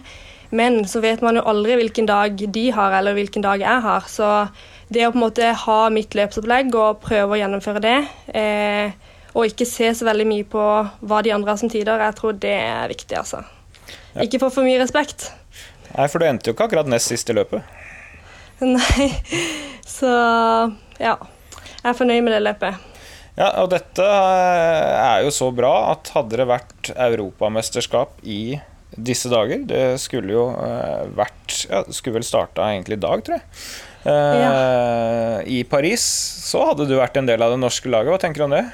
[0.51, 4.07] Men så vet man jo aldri hvilken dag de har, eller hvilken dag jeg har.
[4.09, 4.27] Så
[4.91, 7.99] det å på en måte ha mitt løpsopplegg og prøve å gjennomføre det
[8.35, 8.91] eh,
[9.31, 10.63] og ikke se så veldig mye på
[11.07, 12.03] hva de andre har som tider.
[12.03, 13.45] Jeg tror det er viktig, altså.
[14.11, 14.25] Ja.
[14.25, 15.29] Ikke få for mye respekt.
[15.93, 17.63] Nei, for du endte jo ikke akkurat nest sist i løpet.
[18.75, 19.07] Nei,
[19.87, 20.11] så
[20.99, 21.15] ja.
[21.81, 22.89] Jeg er fornøyd med det løpet.
[23.37, 28.59] Ja, og dette er jo så bra at hadde det vært europamesterskap i
[28.91, 33.37] disse dager Det skulle jo eh, vært Ja, skulle vel starta egentlig i dag, tror
[33.37, 33.45] jeg.
[34.03, 34.51] Eh, ja.
[35.47, 36.03] I Paris
[36.43, 38.11] så hadde du vært en del av det norske laget.
[38.11, 38.65] Hva tenker du om det?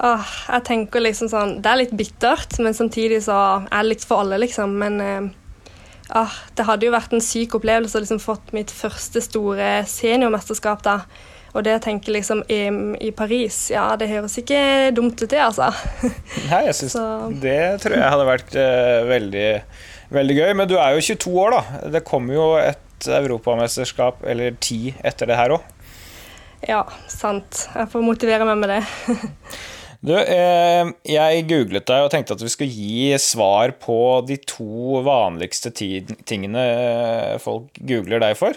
[0.00, 4.06] Åh, jeg tenker liksom sånn Det er litt bittert, men samtidig så er det litt
[4.08, 4.72] for alle, liksom.
[4.80, 9.82] Men eh, det hadde jo vært en syk opplevelse å liksom fått mitt første store
[9.90, 11.02] seniormesterskap, da.
[11.50, 14.60] Og det å tenke liksom EM i Paris, ja, det høres ikke
[14.94, 15.70] dumt ut, det, altså.
[16.50, 16.94] Nei, jeg syns
[17.42, 19.48] det tror jeg hadde vært uh, veldig,
[20.14, 20.52] veldig gøy.
[20.60, 21.82] Men du er jo 22 år, da.
[21.96, 25.66] Det kommer jo et europamesterskap, eller ti, etter det her òg.
[26.68, 27.66] Ja, sant.
[27.74, 28.80] Jeg får motivere meg med det.
[30.00, 35.02] Du, eh, jeg googlet deg og tenkte at vi skulle gi svar på de to
[35.04, 36.62] vanligste tingene
[37.44, 38.56] folk googler deg for.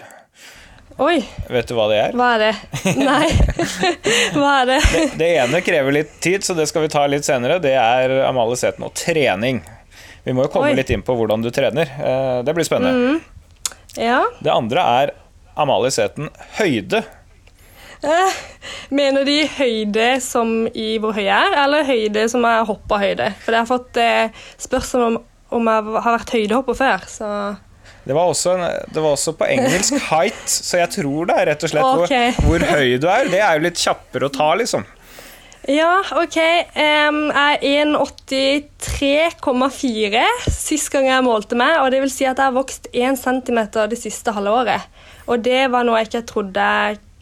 [1.02, 1.16] Oi,
[1.50, 2.12] Vet du hva det er?
[2.14, 2.50] hva er det?
[3.00, 3.26] Nei,
[4.38, 4.76] hva er det?
[5.18, 7.56] Det ene krever litt tid, så det skal vi ta litt senere.
[7.62, 9.58] Det er Amalie Sæthen og trening.
[10.24, 10.76] Vi må jo komme Oi.
[10.78, 11.90] litt inn på hvordan du trener.
[11.98, 13.18] Eh, Det blir spennende.
[13.98, 14.22] Ja.
[14.42, 15.12] Det andre er
[15.60, 16.30] Amalie Seten,
[16.60, 17.02] høyde.
[18.04, 18.38] Eh,
[18.94, 23.32] Mener de høyde som i hvor høy jeg er, eller høyde som er hoppa høyde?
[23.42, 25.22] For jeg har fått eh, spørsmål om
[25.54, 27.26] om jeg har vært høydehopper før, så
[28.04, 28.58] Det var, også
[28.92, 32.28] det var også på engelsk height, så jeg tror det er rett og slett okay.
[32.36, 33.22] hvor, hvor høy du er.
[33.32, 34.84] Det er jo litt kjappere å ta, liksom.
[35.70, 36.36] Ja, OK.
[36.76, 40.20] Um, jeg er 1,83,4
[40.52, 43.72] sist gang jeg målte meg, og det vil si at jeg har vokst 1 cm
[43.72, 44.84] det siste halve året.
[45.24, 46.60] Og det var noe jeg ikke trodde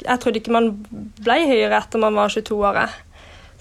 [0.02, 0.74] Jeg trodde ikke man
[1.22, 2.90] ble høyere etter man var 22 år.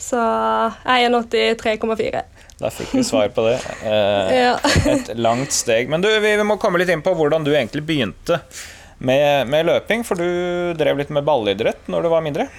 [0.02, 2.26] Så jeg er 1,83,4.
[2.62, 3.58] Da fikk vi svar på det.
[3.84, 5.90] Eh, et langt steg.
[5.90, 8.42] Men du, vi må komme litt inn på hvordan du egentlig begynte
[9.02, 10.06] med, med løping.
[10.06, 12.50] For du drev litt med ballidrett når du var mindre.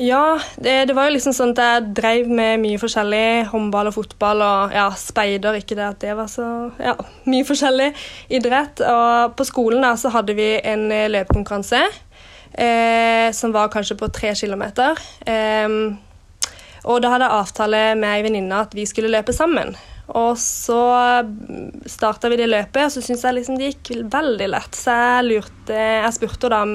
[0.00, 3.50] Ja, det, det var jo liksom sånn at jeg drev med mye forskjellig.
[3.50, 5.58] Håndball og fotball og ja, speider.
[5.60, 6.46] Ikke det at det var så
[6.80, 6.96] Ja,
[7.28, 7.90] mye forskjellig
[8.32, 8.80] idrett.
[8.88, 14.08] Og på skolen da så hadde vi en eh, løpekonkurranse eh, som var kanskje på
[14.08, 14.96] tre kilometer.
[15.28, 15.98] Em,
[16.84, 19.74] og da hadde jeg avtale med ei venninne at vi skulle løpe sammen.
[20.18, 20.82] Og så
[21.88, 24.76] starta vi det løpet, og så syntes jeg liksom det gikk veldig lett.
[24.76, 26.74] Så jeg lurte Jeg spurte henne om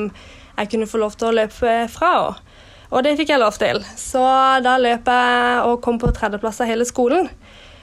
[0.57, 2.53] jeg kunne få lov til å løpe fra henne.
[2.87, 3.81] Og det fikk jeg lov til.
[3.99, 4.23] Så
[4.63, 7.27] da løp jeg og kom på tredjeplass av hele skolen.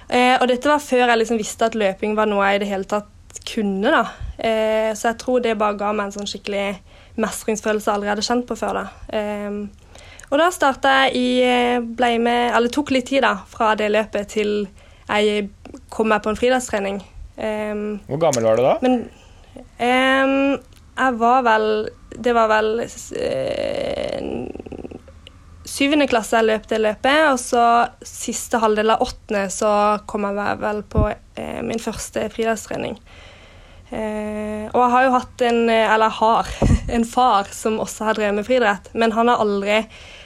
[0.08, 2.70] Eh, og dette var før jeg liksom visste at løping var noe jeg i det
[2.70, 3.92] hele tatt kunne.
[3.92, 4.06] da.
[4.38, 6.78] Eh, så jeg tror det bare ga meg en sånn skikkelig
[7.20, 8.80] mestringsfølelse jeg aldri hadde kjent på før.
[8.80, 8.86] da.
[9.12, 9.83] Eh,
[10.30, 13.90] og da starta jeg i eh, ble med, eller tok litt tid da, fra det
[13.92, 14.54] løpet til
[15.04, 15.48] jeg
[15.92, 17.02] kom meg på en fridagstrening.
[17.36, 18.76] Um, Hvor gammel var du da?
[18.84, 18.92] men
[19.82, 20.52] um,
[20.94, 21.64] jeg var vel
[22.14, 24.20] Det var vel eh,
[25.66, 27.64] syvende klasse jeg løp det løpet, og så
[28.06, 29.72] siste halvdel av åttende så
[30.06, 32.94] kom jeg vel- på uh, min første fridagstrening.
[33.90, 36.48] Uh, og jeg har jo hatt en Eller har
[36.88, 39.82] en far som også har drevet med friidrett, men han har aldri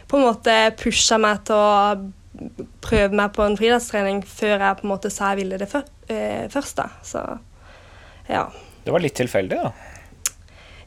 [0.08, 2.48] på en måte pusha meg til å
[2.84, 6.48] prøve meg på en friidrettstrening før jeg på en måte sa jeg ville det eh,
[6.52, 6.78] først.
[6.78, 6.88] da.
[7.04, 7.22] Så
[8.28, 8.48] ja.
[8.84, 9.72] Det var litt tilfeldig, da.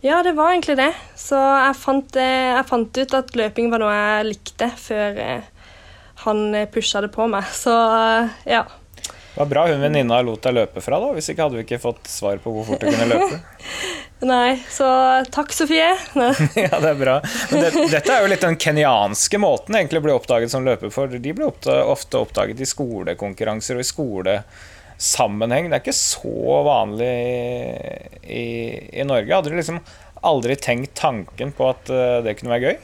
[0.01, 0.91] Ja, det var egentlig det.
[1.19, 5.49] Så jeg fant, eh, jeg fant ut at løping var noe jeg likte, før eh,
[6.25, 7.49] han pusha det på meg.
[7.53, 7.75] Så
[8.49, 8.65] ja.
[9.31, 11.13] Det var bra hun venninna lot deg løpe fra, da.
[11.15, 13.39] Hvis ikke hadde vi ikke fått svar på hvor fort du kunne løpe.
[14.31, 14.85] Nei, så
[15.33, 15.87] takk, Sofie.
[16.59, 17.15] Ja, det er bra.
[17.49, 20.91] Men det, dette er jo litt den kenyanske måten egentlig å bli oppdaget som løper,
[20.93, 25.71] for de blir ofte oppdaget i skolekonkurranser og i skolesammenheng.
[25.71, 27.09] Det er ikke så vanlig
[28.27, 28.45] i,
[28.99, 29.31] i Norge.
[29.31, 29.79] Hadde du liksom
[30.27, 32.77] aldri tenkt tanken på at eh, det kunne være gøy?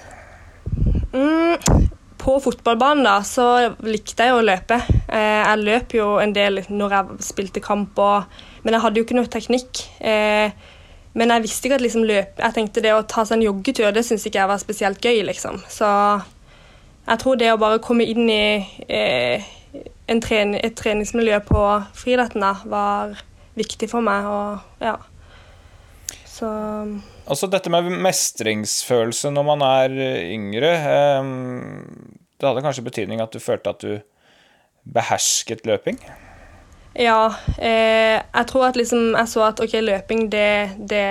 [1.13, 1.88] Mm,
[2.27, 3.45] på fotballbanen da, så
[3.87, 4.81] likte jeg å løpe.
[5.07, 9.07] Eh, jeg løp jo en del når jeg spilte kamp, og, men jeg hadde jo
[9.07, 9.83] ikke noe teknikk.
[10.03, 10.51] Eh,
[11.17, 13.87] men jeg visste ikke at liksom løp Jeg tenkte det å ta seg en joggetur,
[13.95, 15.61] det syntes ikke jeg var spesielt gøy, liksom.
[15.71, 15.87] Så
[17.07, 18.59] jeg tror det å bare komme inn i
[18.91, 19.47] eh,
[20.11, 21.63] en tren et treningsmiljø på
[21.95, 23.15] friidretten var
[23.57, 24.97] viktig for meg, og ja.
[26.27, 26.51] Så
[27.27, 29.95] Altså dette med mestringsfølelse når man er
[30.31, 31.31] yngre eh,
[32.39, 33.97] Det hadde kanskje betydning at du følte at du
[34.87, 35.99] behersket løping?
[36.97, 41.03] Ja, eh, jeg tror at liksom jeg så at ok, løping, det, det,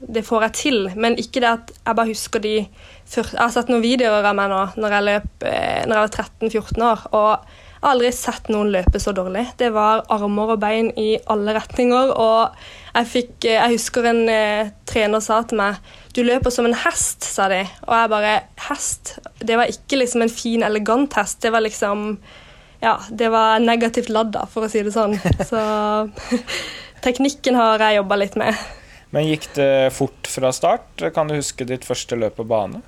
[0.00, 0.78] det får jeg til.
[0.96, 2.56] Men ikke det at jeg bare husker de
[3.04, 6.06] første Jeg har sett noen videoer av meg nå når jeg løp eh, når jeg
[6.08, 7.04] var 13-14 år.
[7.20, 9.42] Og jeg har aldri sett noen løpe så dårlig.
[9.60, 12.14] Det var armer og bein i alle retninger.
[12.16, 12.54] Og
[12.94, 15.76] jeg, fikk, eh, jeg husker en eh, trener sa til meg
[16.16, 17.60] du løper som en hest, sa de.
[17.84, 18.32] Og jeg bare
[18.70, 19.18] Hest?
[19.36, 21.42] Det var ikke liksom en fin, elegant hest.
[21.44, 22.16] Det var liksom
[22.80, 25.18] ja, det var negativt ladda, for å si det sånn.
[25.50, 25.60] Så
[27.04, 28.66] teknikken har jeg jobba litt med.
[29.12, 31.04] Men gikk det fort fra start?
[31.12, 32.80] Kan du huske ditt første løp på bane?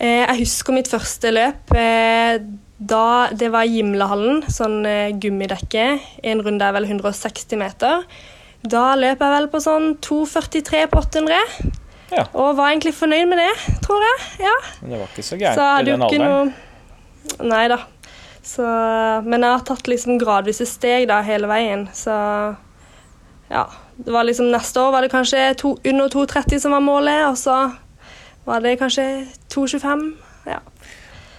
[0.00, 1.76] Eh, jeg husker mitt første løp.
[2.78, 5.86] Da det var Gimlehallen, sånn eh, gummidekke.
[6.28, 8.04] En runde er vel 160 meter.
[8.66, 11.72] Da løp jeg vel på sånn 2,43 på 800.
[12.12, 12.26] Ja.
[12.36, 13.52] Og var egentlig fornøyd med det,
[13.84, 14.22] tror jeg.
[14.46, 14.54] Ja.
[14.82, 16.54] Men det var ikke så gærent i den alderen.
[16.54, 16.64] noe
[17.42, 17.80] Nei da.
[18.46, 18.62] Så,
[19.26, 22.14] men jeg har tatt liksom gradvise steg da hele veien, så
[23.50, 23.64] ja.
[23.96, 27.38] Det var liksom Neste år var det kanskje to, under 2,30 som var målet, og
[27.40, 27.56] så
[28.46, 30.04] var det kanskje 2,25.
[30.46, 30.60] Ja.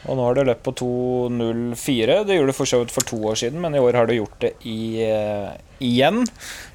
[0.08, 2.17] Og nå har du løpt på 2.04.
[2.28, 4.15] Det gjorde du for så vidt for to år siden, men i år har du
[4.15, 5.52] gjort det i, uh,
[5.84, 6.24] igjen.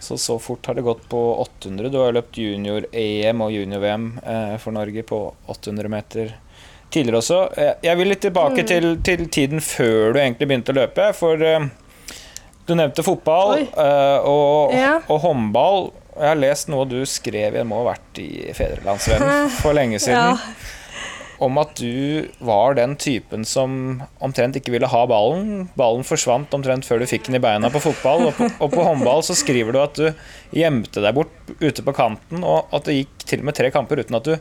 [0.01, 1.88] Så så fort har det gått på 800.
[1.88, 6.35] Du har løpt junior-EM og junior-VM uh, for Norge på 800 meter
[6.92, 7.40] tidligere også.
[7.57, 11.09] Eh, jeg vil litt tilbake til, til tiden før du egentlig begynte å løpe.
[11.16, 11.64] For uh,
[12.68, 14.99] du nevnte fotball eh, og, Ja.
[15.09, 15.90] og håndball.
[16.12, 20.35] Jeg har lest noe du skrev, jeg må ha vært i Fedrelandsvennen for lenge siden
[20.35, 20.53] ja.
[21.42, 25.66] Om at du var den typen som omtrent ikke ville ha ballen.
[25.78, 28.28] Ballen forsvant omtrent før du fikk den i beina på fotball.
[28.31, 30.09] Og på, og på håndball så skriver du at du
[30.57, 34.02] gjemte deg bort ute på kanten, og at det gikk til og med tre kamper
[34.02, 34.37] uten at du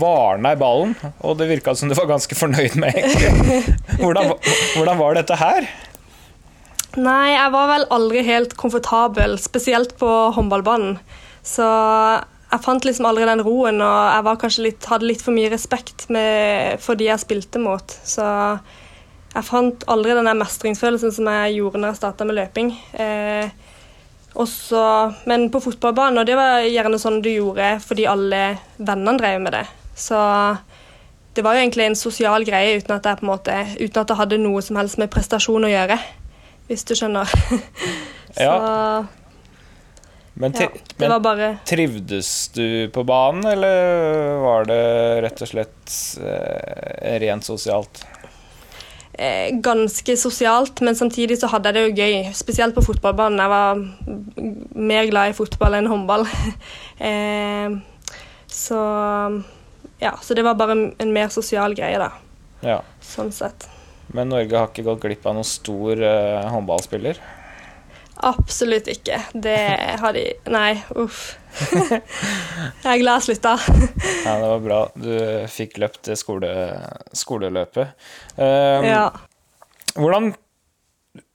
[0.00, 0.94] varna i ballen.
[1.26, 3.76] Og det virka som du var ganske fornøyd med, egentlig.
[4.02, 4.34] Hvordan,
[4.76, 5.70] hvordan var dette her?
[6.98, 10.98] Nei, jeg var vel aldri helt komfortabel, spesielt på håndballbanen.
[11.46, 11.66] Så
[12.50, 15.50] jeg fant liksom aldri den roen, og jeg var kanskje litt, hadde litt for mye
[15.52, 17.94] respekt med, for de jeg spilte mot.
[18.04, 18.26] Så
[19.30, 22.72] jeg fant aldri den der mestringsfølelsen som jeg gjorde når jeg starta med løping.
[22.98, 23.52] Eh,
[24.40, 24.82] også,
[25.30, 28.42] men på fotballbanen, og det var gjerne sånn du gjorde fordi alle
[28.78, 29.64] vennene drev med det.
[29.98, 30.18] Så
[31.34, 34.10] det var jo egentlig en sosial greie uten at, jeg på en måte, uten at
[34.10, 35.98] det hadde noe som helst med prestasjon å gjøre.
[36.70, 37.30] Hvis du skjønner.
[38.34, 39.06] Så Ja.
[40.40, 44.80] Men, ja, det var men bare trivdes du på banen, eller var det
[45.26, 48.00] rett og slett eh, rent sosialt?
[49.20, 52.32] eh, ganske sosialt, men samtidig så hadde jeg det jo gøy.
[52.36, 53.40] Spesielt på fotballbanen.
[53.42, 53.82] Jeg var
[54.90, 56.26] mer glad i fotball enn håndball.
[57.10, 57.76] eh,
[58.50, 58.80] så
[60.00, 62.10] ja, så det var bare en mer sosial greie, da.
[62.64, 62.80] Ja.
[63.04, 63.68] Sånn sett.
[64.10, 67.20] Men Norge har ikke gått glipp av noen stor eh, håndballspiller.
[68.22, 69.20] Absolutt ikke.
[69.32, 69.56] Det
[70.00, 71.22] har de Nei, uff.
[71.70, 73.56] jeg er glad jeg slutta.
[74.26, 74.80] Ja, det var bra.
[74.94, 75.14] Du
[75.50, 76.52] fikk løpt skole,
[77.16, 77.96] skoleløpet.
[78.36, 79.08] Um, Ja.
[79.96, 80.32] Hvordan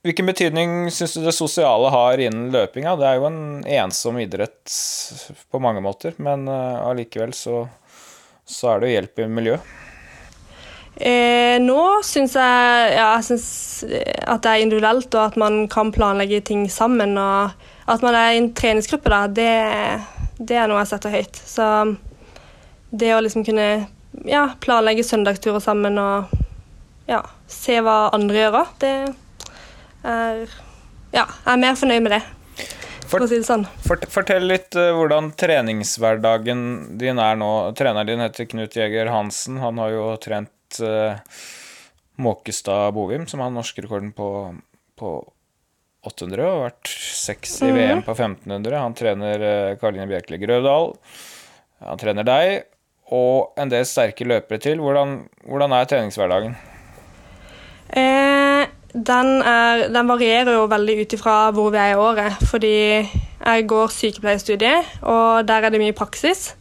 [0.06, 2.94] Hvilken betydning syns du det sosiale har innen løpinga?
[2.96, 4.72] Det er jo en ensom idrett
[5.52, 7.66] på mange måter, men eh, allikevel så,
[8.48, 9.74] så er det jo hjelp i miljøet.
[10.96, 13.48] Eh, nå syns jeg, ja, jeg synes
[14.24, 17.16] at det er individuelt, og at man kan planlegge ting sammen.
[17.20, 17.52] Og
[17.92, 19.50] at man er i en treningsgruppe, da, det,
[20.38, 21.42] det er noe jeg setter høyt.
[21.44, 21.68] Så
[22.96, 23.68] det å liksom kunne
[24.24, 26.32] ja, planlegge søndagsturer sammen og
[27.10, 28.94] ja, se hva andre gjør òg, det
[30.06, 30.46] er
[31.14, 32.18] Ja, jeg er mer fornøyd med det,
[33.06, 33.62] for å si det sånn.
[33.86, 36.60] Fort, fortell litt uh, hvordan treningshverdagen
[37.00, 37.50] din er nå.
[37.78, 39.60] Treneren din heter Knut Jæger Hansen.
[39.62, 40.50] Han har jo trent
[40.82, 41.16] uh,
[42.22, 44.28] Måkestad Bovim, som har norskrekorden på,
[44.98, 45.16] på
[46.06, 48.78] 800, og har vært seks i VM på 1500.
[48.80, 50.94] Han trener uh, Karoline Bjerkeli Grøvdal.
[51.86, 52.64] Han trener deg,
[53.14, 54.80] og en del sterke løpere til.
[54.82, 56.56] Hvordan, hvordan er treningshverdagen?
[57.90, 62.46] Eh, den, er, den varierer jo veldig ut ifra hvor vi er i året.
[62.50, 66.54] Fordi jeg går sykepleierstudiet, og der er det mye praksis.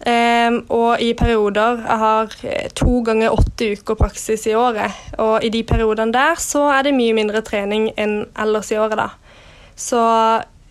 [0.00, 4.96] Eh, og i perioder Jeg har eh, to ganger åtte uker praksis i året.
[5.20, 8.96] Og i de periodene der så er det mye mindre trening enn ellers i året,
[8.96, 9.10] da.
[9.76, 10.00] Så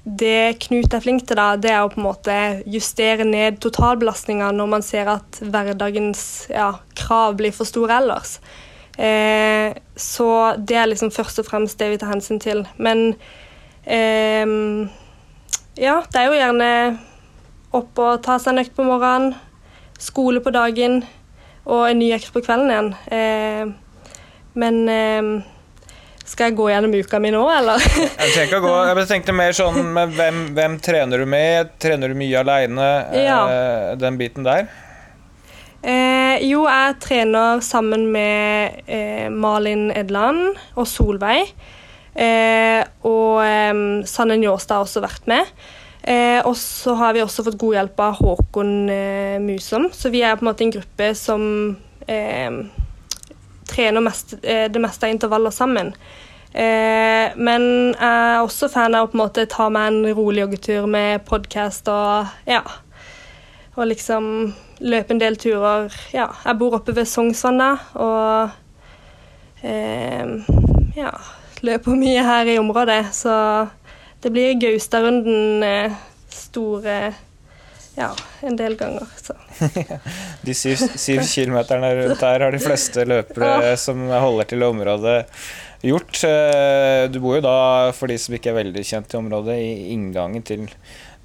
[0.10, 2.38] det Knut er flink til, da, det er å på en måte
[2.70, 8.40] justere ned totalbelastninga når man ser at hverdagens ja, krav blir for store ellers.
[8.98, 12.64] Eh, så det er liksom først og fremst det vi tar hensyn til.
[12.82, 13.14] Men
[13.86, 14.58] eh,
[15.78, 16.72] ja, det er jo gjerne
[17.76, 19.36] opp og ta seg en økt på morgenen,
[20.00, 21.02] skole på dagen
[21.70, 22.92] og en ny økt på kvelden igjen.
[23.14, 23.72] Eh,
[24.60, 25.32] men eh,
[26.30, 27.82] skal jeg gå gjennom uka mi nå, eller?
[28.36, 31.74] Jeg, gå, jeg tenkte mer sånn med hvem, hvem trener du med?
[31.82, 32.90] Trener du mye aleine?
[33.18, 33.40] Ja.
[33.50, 34.70] Eh, den biten der?
[35.80, 41.54] Eh, jo, jeg trener sammen med eh, Malin Edland og Solveig.
[42.20, 43.74] Eh, og eh,
[44.10, 45.54] Sanne Njåstad har også vært med.
[46.04, 49.90] Eh, og så har vi også fått god hjelp av Håkon eh, Musom.
[49.94, 51.44] Så vi er på en måte en gruppe som
[52.08, 52.60] eh,
[53.70, 55.94] trener mest, eh, det meste av intervaller sammen.
[56.54, 60.42] Eh, men jeg er også fan av å på en måte ta meg en rolig
[60.46, 62.64] joggetur med podkast og ja.
[63.76, 65.94] Og liksom løpe en del turer.
[66.12, 68.50] Ja, jeg bor oppe ved Sognsvann, da, og
[69.64, 70.34] eh,
[70.98, 71.14] ja,
[71.64, 73.04] løper mye her i området.
[73.16, 73.32] Så
[74.24, 75.98] det blir Gaustadrunden eh,
[76.34, 77.00] store
[78.00, 78.10] ja,
[78.42, 79.08] en del ganger.
[79.20, 79.36] Så.
[80.46, 85.18] De syv, syv kilometerne rundt der har de fleste løpere som holder til området
[85.84, 86.24] gjort.
[86.28, 87.58] Eh, du bor jo da,
[87.96, 90.68] for de som ikke er veldig kjent i området, i inngangen til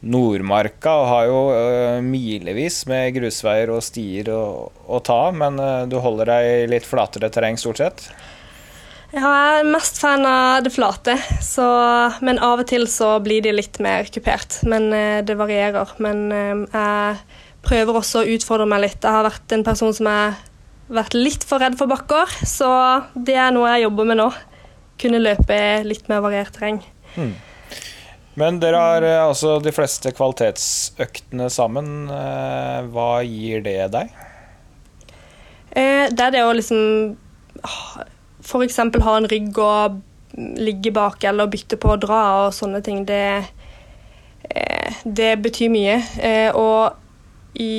[0.05, 5.87] Nordmarka og har jo uh, milevis med grusveier og stier å, å ta, men uh,
[5.89, 8.05] du holder deg i litt flatere terreng stort sett?
[9.15, 11.65] Ja, jeg er mest fan av det flate, så,
[12.25, 14.59] men av og til så blir de litt mer kupert.
[14.67, 15.93] Men uh, det varierer.
[16.03, 17.21] Men jeg
[17.65, 18.99] prøver også å utfordre meg litt.
[18.99, 20.35] Jeg har vært en person som har
[20.93, 22.71] vært litt for redd for bakker, så
[23.15, 24.29] det er noe jeg jobber med nå.
[25.01, 26.83] Kunne løpe litt mer variert terreng.
[27.15, 27.35] Hmm.
[28.39, 32.09] Men dere har eh, altså de fleste kvalitetsøktene sammen.
[32.11, 34.15] Eh, hva gir det deg?
[35.71, 37.15] Eh, det er det å liksom
[38.45, 38.79] F.eks.
[38.79, 40.01] ha en rygg og
[40.59, 43.05] ligge bak eller bytte på å dra og sånne ting.
[43.09, 43.45] Det,
[45.05, 45.99] det betyr mye.
[46.59, 47.75] Og i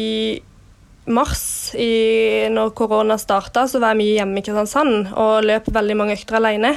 [1.06, 5.98] mars, i, når korona starta, så var jeg mye hjemme i Kristiansand og løp veldig
[6.00, 6.76] mange økter alene.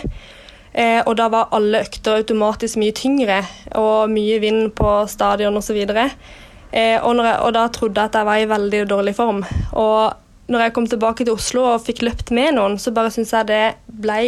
[0.72, 3.40] Eh, og da var alle økter automatisk mye tyngre
[3.78, 5.78] og mye vind på stadion osv.
[5.88, 9.44] Eh, og, og da trodde jeg at jeg var i veldig dårlig form.
[9.72, 13.34] Og når jeg kom tilbake til Oslo og fikk løpt med noen, så bare syns
[13.36, 14.18] jeg det ble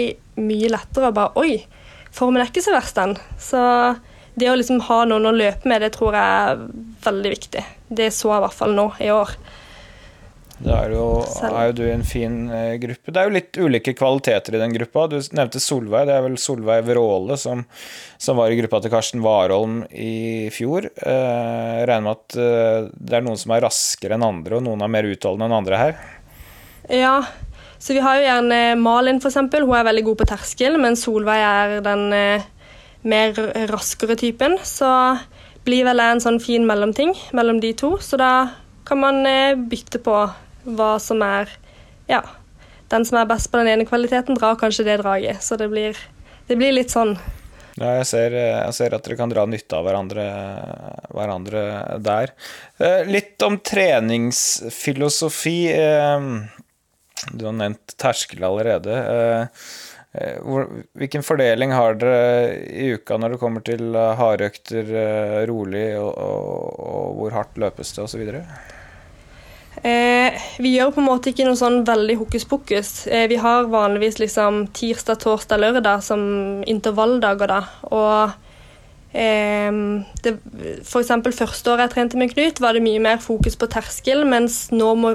[0.40, 1.12] mye lettere.
[1.16, 1.64] bare, Oi,
[2.12, 3.16] formen er ikke så verst, den.
[3.40, 3.62] Så
[4.40, 6.66] det å liksom ha noen å løpe med, det tror jeg er
[7.06, 7.64] veldig viktig.
[7.88, 9.32] Det så jeg i hvert fall nå i år.
[10.60, 11.04] Da er jo,
[11.48, 13.08] er jo du i en fin eh, gruppe.
[13.08, 15.06] Det er jo litt ulike kvaliteter i den gruppa.
[15.08, 16.04] Du nevnte Solveig.
[16.10, 17.62] Det er vel Solveig Vråle som,
[18.20, 20.90] som var i gruppa til Karsten Warholm i fjor.
[21.00, 24.66] Eh, jeg regner med at eh, det er noen som er raskere enn andre, og
[24.66, 26.02] noen er mer utholdende enn andre her?
[26.92, 27.14] Ja,
[27.80, 29.40] så vi har jo gjerne Malin, f.eks.
[29.40, 32.04] Hun er veldig god på terskel, men Solveig er den
[33.08, 33.42] mer
[33.72, 34.58] raskere typen.
[34.60, 34.92] Så
[35.64, 37.94] blir vel en sånn fin mellomting mellom de to.
[38.04, 38.34] Så da
[38.84, 39.24] kan man
[39.70, 40.20] bytte på
[40.64, 41.50] hva som er
[42.10, 42.24] Ja,
[42.90, 45.42] den som er best på den ene kvaliteten, drar kanskje det draget.
[45.46, 45.98] Så det blir,
[46.48, 47.14] det blir litt sånn.
[47.78, 50.24] Ja, jeg ser, jeg ser, at dere kan dra nytte av hverandre,
[51.14, 51.62] hverandre
[52.02, 52.34] der.
[52.82, 55.54] Eh, litt om treningsfilosofi.
[55.76, 56.26] Eh,
[57.30, 58.98] du har nevnt terskel allerede.
[60.10, 60.42] Eh,
[60.98, 64.90] hvilken fordeling har dere i uka når det kommer til hardøkter,
[65.48, 68.26] rolig, og, og, og hvor hardt løpes det osv.?
[69.82, 72.90] Eh, vi gjør på en måte ikke noe sånn veldig hokus pokus.
[73.08, 76.20] Eh, vi har vanligvis liksom tirsdag, torsdag, lørdag som
[76.68, 77.60] intervalldager, da.
[77.88, 79.72] Og eh,
[80.26, 80.34] det,
[80.84, 84.26] for eksempel første året jeg trente med Knut, var det mye mer fokus på terskel,
[84.28, 85.14] mens nå må,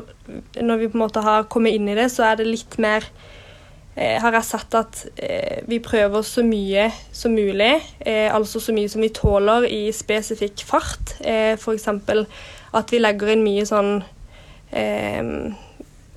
[0.57, 3.05] når vi på en måte har kommet inn i det, så er det litt mer
[3.93, 8.74] eh, har jeg sett at eh, vi prøver så mye som mulig, eh, altså så
[8.74, 11.20] mye som vi tåler i spesifikk fart.
[11.22, 11.88] Eh, F.eks.
[12.76, 13.99] at vi legger inn mye sånn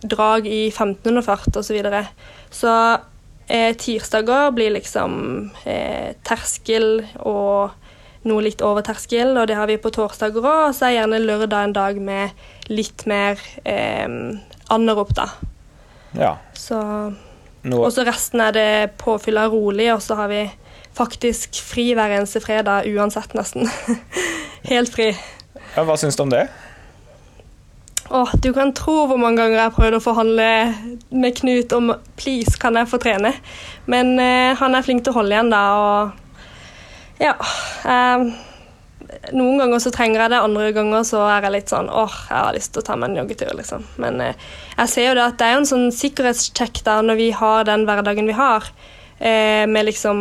[0.00, 1.62] drag i 1500 fart osv.
[1.62, 2.06] Så, videre.
[2.50, 2.72] så
[3.46, 7.74] eh, tirsdager blir liksom eh, terskel og
[8.28, 10.68] noe litt over terskel, og det har vi på torsdager òg.
[10.68, 14.08] Og så er gjerne lørdag en dag med litt mer eh,
[14.74, 15.30] anerop, da.
[16.18, 16.36] Ja.
[16.56, 16.78] Så
[17.68, 20.44] Og så resten er det påfylla rolig, og så har vi
[20.98, 23.68] faktisk fri hver eneste fredag uansett, nesten.
[24.72, 25.12] Helt fri.
[25.74, 26.46] Ja, hva syns du om det?
[28.10, 30.48] Åh, du kan tro hvor mange ganger jeg har prøvd å forhandle
[31.12, 33.34] med Knut om please, kan jeg få trene?
[33.84, 37.34] Men eh, han er flink til å holde igjen, da, og ja.
[37.84, 38.24] Eh,
[39.36, 42.36] noen ganger så trenger jeg det, andre ganger så er jeg litt sånn åh, jeg
[42.38, 43.84] har lyst til å ta meg en joggetur, liksom.
[44.00, 44.48] Men eh,
[44.78, 47.84] jeg ser jo det at det er en sånn sikkerhetssjekk da når vi har den
[47.88, 48.72] hverdagen vi har.
[49.18, 50.18] Eh, med liksom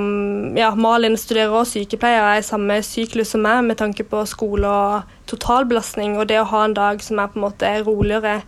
[0.57, 4.65] Ja, Malin studerer også sykepleier, er i samme syklus som meg med tanke på skole
[4.69, 6.17] og totalbelastning.
[6.17, 8.41] Og det å ha en dag som er på en måte roligere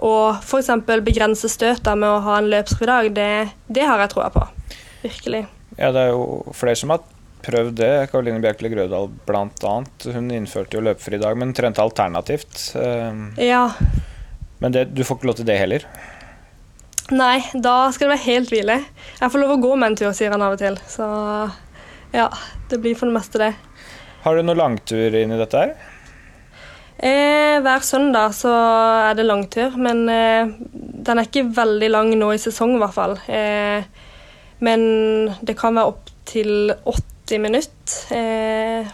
[0.00, 0.70] og f.eks.
[1.04, 3.32] begrense støta med å ha en løpsfri dag, det,
[3.68, 4.46] det har jeg troa på.
[5.02, 5.42] Virkelig.
[5.76, 7.02] Ja, det er jo flere som har
[7.44, 7.90] prøvd det.
[8.12, 9.74] Karoline Bjerkeli Grødal bl.a.
[10.14, 12.72] Hun innførte jo løpefri dag, men trente alternativt.
[12.80, 13.66] Eh, ja.
[14.60, 15.84] Men det, du får ikke lov til det heller?
[17.10, 18.76] Nei, da skal det være helt hvile.
[19.18, 20.76] Jeg får lov å gå med en tur, sier han av og til.
[20.86, 21.06] Så
[22.14, 22.28] ja,
[22.70, 23.50] det blir for det meste det.
[24.22, 25.74] Har du noen langtur inn i dette her?
[27.00, 28.52] Eh, hver søndag så
[29.08, 32.96] er det langtur, men eh, den er ikke veldig lang nå i sesong, i hvert
[32.96, 33.16] fall.
[33.26, 33.82] Eh,
[34.60, 34.82] men
[35.40, 38.00] det kan være opptil 80 minutter.
[38.14, 38.90] Eh,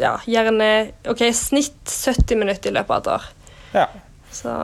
[0.00, 0.68] ja, gjerne
[1.10, 3.32] OK, snitt 70 minutter i løpet av et år.
[3.74, 3.88] Ja.
[4.32, 4.54] Så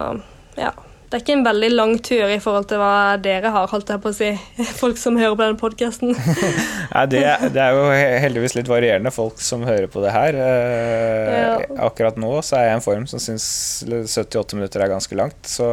[0.57, 0.73] ja.
[1.09, 4.01] Det er ikke en veldig lang tur i forhold til hva dere har, holdt jeg
[4.05, 4.29] på å si.
[4.83, 6.13] Folk som hører på denne podkasten.
[6.93, 7.23] Nei, det,
[7.55, 7.87] det, er jo
[8.25, 10.37] heldigvis litt varierende folk som hører på det her.
[10.37, 11.55] Eh, ja.
[11.89, 13.49] Akkurat nå så er jeg i en form som syns
[13.89, 15.71] 78 minutter er ganske langt, så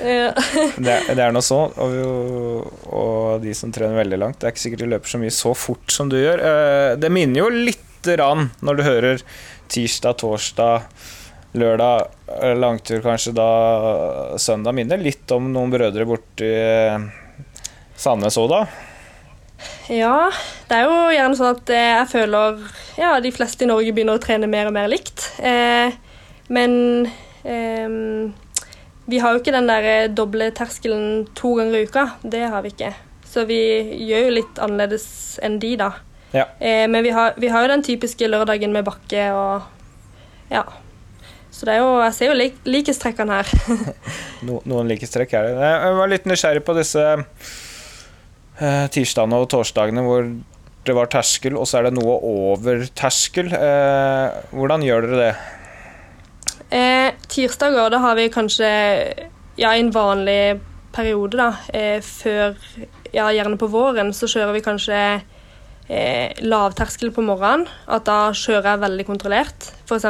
[0.00, 0.32] ja.
[0.32, 1.76] det, det, er noe sånn.
[1.76, 5.36] Og, og, de som trener veldig langt, det er ikke sikkert de løper så mye
[5.36, 6.40] så fort som du gjør.
[6.48, 9.26] Eh, det minner jo lite grann når du hører
[9.72, 10.88] tirsdag, torsdag
[11.58, 12.06] lørdag
[12.40, 13.48] eh, langtur kanskje da
[14.40, 17.04] søndag minner litt om noen brødre borti eh,
[17.98, 18.62] Sandnes òg, da?
[19.92, 20.30] Ja,
[20.68, 22.62] det er jo gjerne sånn at eh, jeg føler
[22.98, 25.28] ja, de fleste i Norge begynner å trene mer og mer likt.
[25.38, 25.94] Eh,
[26.52, 26.74] men
[27.44, 27.98] eh,
[29.06, 32.06] vi har jo ikke den der doble terskelen to ganger i uka.
[32.22, 32.92] Det har vi ikke.
[33.32, 33.60] Så vi
[34.08, 35.06] gjør jo litt annerledes
[35.42, 35.92] enn de, da.
[36.32, 36.46] Ja.
[36.58, 40.64] Eh, men vi har, vi har, jo den typiske lørdagen med bakke og ja,
[41.62, 43.50] så det er jo, jeg ser jo lik, likhetstrekkene her.
[44.48, 45.68] no, noen likhetstrekk er det.
[45.70, 47.04] Jeg var litt nysgjerrig på disse
[48.58, 50.26] eh, tirsdagene og torsdagene hvor
[50.82, 53.54] det var terskel, og så er det noe over terskel.
[53.54, 55.30] Eh, hvordan gjør dere det?
[56.74, 58.72] Eh, tirsdager, da har vi kanskje
[59.54, 60.58] ja, en vanlig
[60.90, 61.52] periode, da.
[61.70, 62.58] Eh, før
[63.12, 64.98] Ja, gjerne på våren, så kjører vi kanskje
[65.92, 67.68] eh, lavterskel på morgenen.
[67.86, 69.70] At da kjører jeg veldig kontrollert.
[69.84, 70.08] F.eks.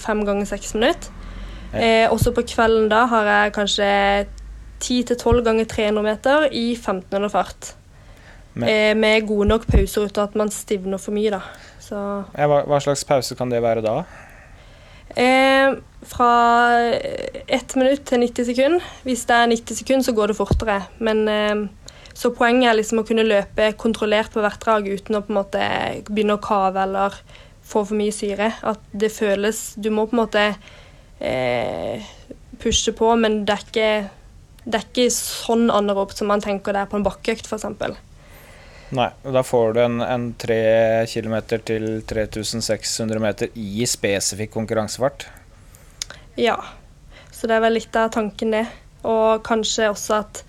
[0.00, 1.14] fem ganger seks minutter.
[1.76, 3.88] Eh, også på kvelden da har jeg kanskje
[4.80, 7.74] 10-12 ganger 300 meter i 1500 fart.
[8.58, 11.42] Eh, med gode nok pauser uten at man stivner for mye, da.
[11.88, 14.00] Ja, hva, hva, slags pause kan det være da?
[15.16, 15.76] Eh,
[16.08, 16.32] fra
[17.48, 18.88] ett minutt til 90 sekunder.
[19.06, 20.80] Hvis det er 90 sekunder, så går det fortere.
[20.98, 21.54] Men eh,
[22.18, 25.38] så poenget er liksom å kunne løpe kontrollert på hvert drag uten å på en
[25.38, 25.62] måte
[26.08, 27.14] begynne å kave eller
[27.68, 28.50] få for mye syre.
[28.66, 30.44] At det føles Du må på en måte
[31.20, 32.08] eh,
[32.58, 33.92] pushe på, men det er ikke,
[34.64, 37.68] det er ikke sånn anaropt som man tenker det er på en bakkeøkt, f.eks.
[38.98, 40.60] Nei, da får du en, en 3
[41.12, 41.38] km
[41.68, 45.28] til 3600 meter i spesifikk konkurransefart.
[46.40, 46.56] Ja,
[47.30, 48.64] så det er vel litt av tanken, det.
[49.06, 50.42] Og kanskje også at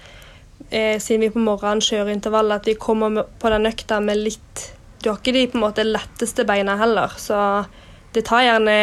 [0.70, 4.66] eh, siden vi på morgenen kjører intervall, at vi kommer på den økta med litt
[4.99, 7.64] Du har ikke de på en måte letteste beina heller, så
[8.12, 8.76] det tar gjerne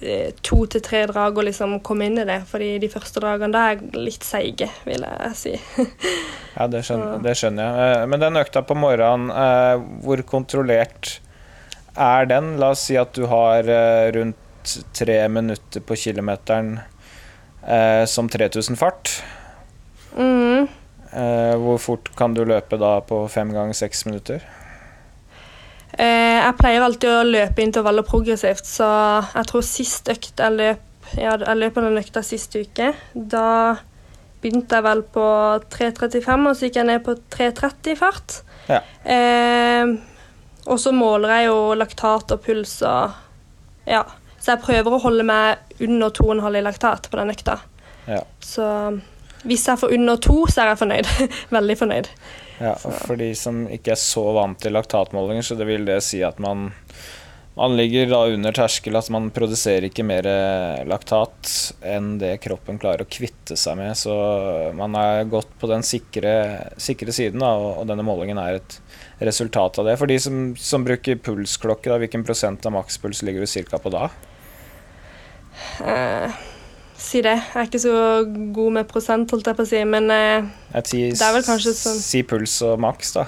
[0.00, 2.42] eh, to til tre drag å liksom komme inn i det.
[2.46, 5.54] fordi de første dragene da er litt seige, vil jeg si.
[6.56, 8.00] ja, det skjønner, det skjønner, jeg.
[8.02, 11.16] Eh, men den økta på morgenen, eh, hvor kontrollert
[11.96, 12.56] er den?
[12.60, 16.76] La oss si at du har eh, rundt tre minutter på kilometeren
[17.66, 19.22] eh, som 3000 fart.
[20.16, 20.68] Mm.
[21.16, 24.42] Eh, hvor fort kan du løpe da på fem ganger seks minutter?
[25.96, 28.88] Eh, jeg pleier alltid å løpe intervaller progressivt, så
[29.30, 30.82] jeg tror sist økt jeg løp
[31.14, 32.90] ja, jeg løp den økta sist uke.
[33.14, 33.46] Da
[34.42, 35.26] begynte jeg vel på
[35.72, 38.38] 3.35, og så gikk jeg ned på 3.30 i fart.
[38.66, 38.80] Ja.
[39.06, 39.94] Eh,
[40.66, 43.22] og så måler jeg jo laktat og puls og
[43.86, 44.02] Ja.
[44.42, 47.56] Så jeg prøver å holde meg under 2,5 i laktat på den økta.
[48.06, 48.20] Ja.
[48.42, 48.66] Så
[49.46, 51.12] hvis jeg får under to, så er jeg fornøyd.
[51.56, 52.10] Veldig fornøyd.
[52.58, 56.22] Ja, For de som ikke er så vant til laktatmålinger, så det vil det si
[56.24, 56.70] at man,
[57.58, 60.28] man ligger da under terskel, at man produserer ikke mer
[60.88, 61.52] laktat
[61.84, 63.92] enn det kroppen klarer å kvitte seg med.
[64.00, 64.16] Så
[64.78, 66.32] man er godt på den sikre,
[66.80, 68.80] sikre siden, da, og, og, denne målingen er et
[69.20, 69.98] resultat av det.
[70.00, 73.82] For de som, som bruker pulsklokke, da, hvilken prosent av makspuls ligger du ca.
[73.84, 74.10] på da?
[75.84, 76.44] Uh
[77.06, 77.36] si det.
[77.38, 77.96] Jeg er ikke så
[78.56, 80.48] god med prosent, holdt jeg på å si, men eh,
[80.82, 83.26] si, det er vel kanskje sånn Si puls og maks, da.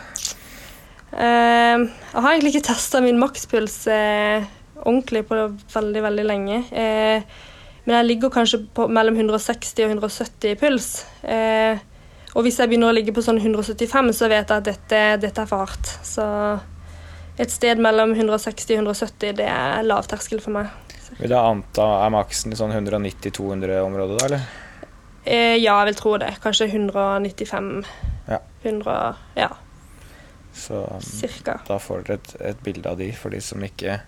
[1.09, 4.47] Eh, jeg har egentlig ikke testa min makspuls eh,
[4.85, 5.39] ordentlig på
[5.75, 6.63] veldig, veldig lenge.
[6.71, 7.45] Eh,
[7.89, 10.89] men jeg ligger kanskje på mellom 160 og 170 i puls.
[11.23, 11.81] Eh,
[12.37, 15.43] og hvis jeg begynner å ligge på sånn 175, så vet jeg at dette, dette
[15.43, 15.95] er for hardt.
[16.05, 16.27] Så
[17.41, 20.75] et sted mellom 160 og 170, det er lavterskel for meg.
[21.17, 24.49] Vil jeg anta er maksen i sånn 190-200-området, da, eller?
[25.25, 26.35] Eh, ja, jeg vil tro det.
[26.43, 27.73] Kanskje 195.
[28.29, 28.43] Ja.
[28.63, 29.49] 100, ja.
[30.59, 31.61] Så Cirka.
[31.69, 34.01] da får dere et, et, bilde av de, for de som ikke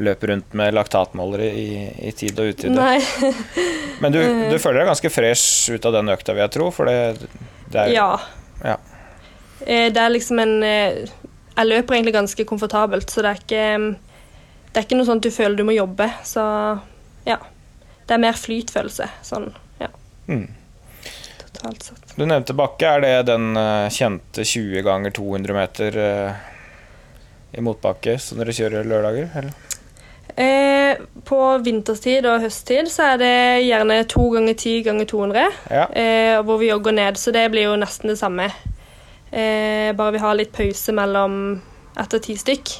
[0.00, 1.70] løper rundt med laktatmålere i,
[2.08, 2.90] i tid og utide.
[4.02, 4.20] Men du,
[4.50, 6.68] du, føler deg ganske fresh ut av den økta, vil jeg tro?
[6.74, 7.30] For det,
[7.72, 8.10] det er Ja.
[8.62, 8.76] ja.
[9.66, 11.02] Eh, det er liksom en eh,
[11.56, 13.64] Jeg løper egentlig ganske komfortabelt, så det er ikke
[14.72, 16.06] det er ikke noe sånn at du føler du må jobbe.
[16.26, 16.42] Så
[17.26, 17.38] ja.
[18.06, 19.06] Det er mer flytfølelse.
[19.22, 19.48] Sånn,
[19.78, 19.88] ja.
[20.30, 20.46] Mm.
[21.40, 22.14] Totalt sett.
[22.16, 22.86] Du nevnte bakke.
[22.96, 26.46] Er det den uh, kjente 20 ganger 200 meter uh,
[27.54, 29.66] i motbakke som dere kjører lørdager, eller?
[30.40, 33.32] Eh, på vinterstid og høsttid så er det
[33.66, 35.86] gjerne to ganger ti ganger 200, Ja.
[35.90, 38.46] eh, hvor vi jogger ned, så det blir jo nesten det samme.
[39.32, 41.34] Eh, bare vi har litt pause mellom
[41.98, 42.72] etter ti stykk.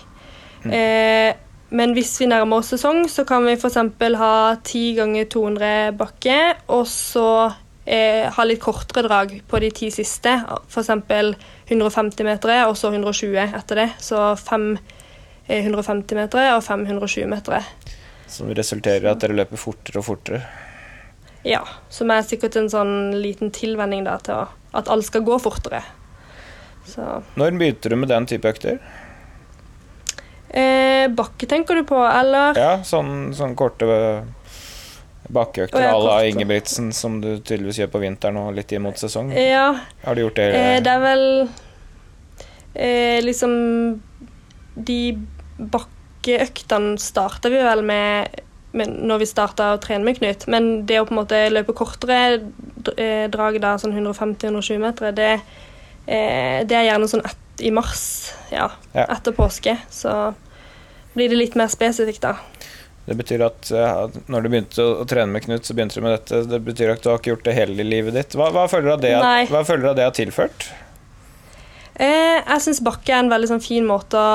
[0.71, 1.35] Eh,
[1.71, 3.79] men hvis vi nærmer oss sesong, så kan vi f.eks.
[4.19, 4.35] ha
[4.67, 6.39] ti ganger 200 bakke,
[6.75, 7.27] og så
[7.87, 10.33] eh, ha litt kortere drag på de ti siste.
[10.67, 10.91] F.eks.
[11.71, 13.89] 150 meter, og så 120 etter det.
[14.03, 14.73] Så fem
[15.47, 17.71] eh, 150 meter og 520 meter.
[18.31, 20.43] Som resulterer i at dere løper fortere og fortere.
[21.47, 24.43] Ja, som er sikkert en sånn liten tilvenning da, til
[24.77, 25.85] at alt skal gå fortere.
[26.91, 28.83] Så Når begynte du med den type økter?
[30.51, 32.59] Eh, Bakke tenker du på, eller?
[32.59, 33.87] Ja, sånn, sånn korte
[35.31, 36.15] bakkeøkter Å, à la.
[36.27, 39.31] Ingebrigtsen, som du tydeligvis gjør på vinteren og litt imot mot sesong.
[39.37, 39.69] Ja,
[40.05, 40.49] Har du gjort det?
[40.57, 41.25] eh, det er vel
[42.75, 43.53] eh, liksom
[44.75, 45.01] De
[45.61, 48.41] bakkeøktene starta vi vel med,
[48.73, 51.75] med når vi starta å trene med Knut, men det å på en måte løpe
[51.77, 52.41] kortere
[52.97, 55.33] eh, drag, da, sånn 150-120 meter, det,
[56.07, 59.07] eh, det er gjerne sånn et, i mars, ja, Ja.
[59.07, 59.77] etter påske.
[59.91, 60.35] Så
[61.15, 62.37] blir det litt mer spesifikt, da.
[63.07, 66.05] Det betyr at ja, når du begynte å, å trene med Knut, så begynte du
[66.05, 66.45] med dette.
[66.47, 68.37] Det betyr at du har ikke gjort det hele livet ditt.
[68.39, 70.69] Hva, hva føler du av det, at, hva føler du av det har tilført?
[72.01, 74.29] Eh, jeg syns bakke er en veldig sånn fin måte å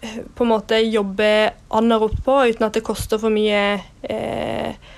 [0.00, 1.26] eh, på en måte jobbe
[1.74, 3.64] anaropt på, uten at det koster for mye.
[4.06, 4.92] Eh, eh,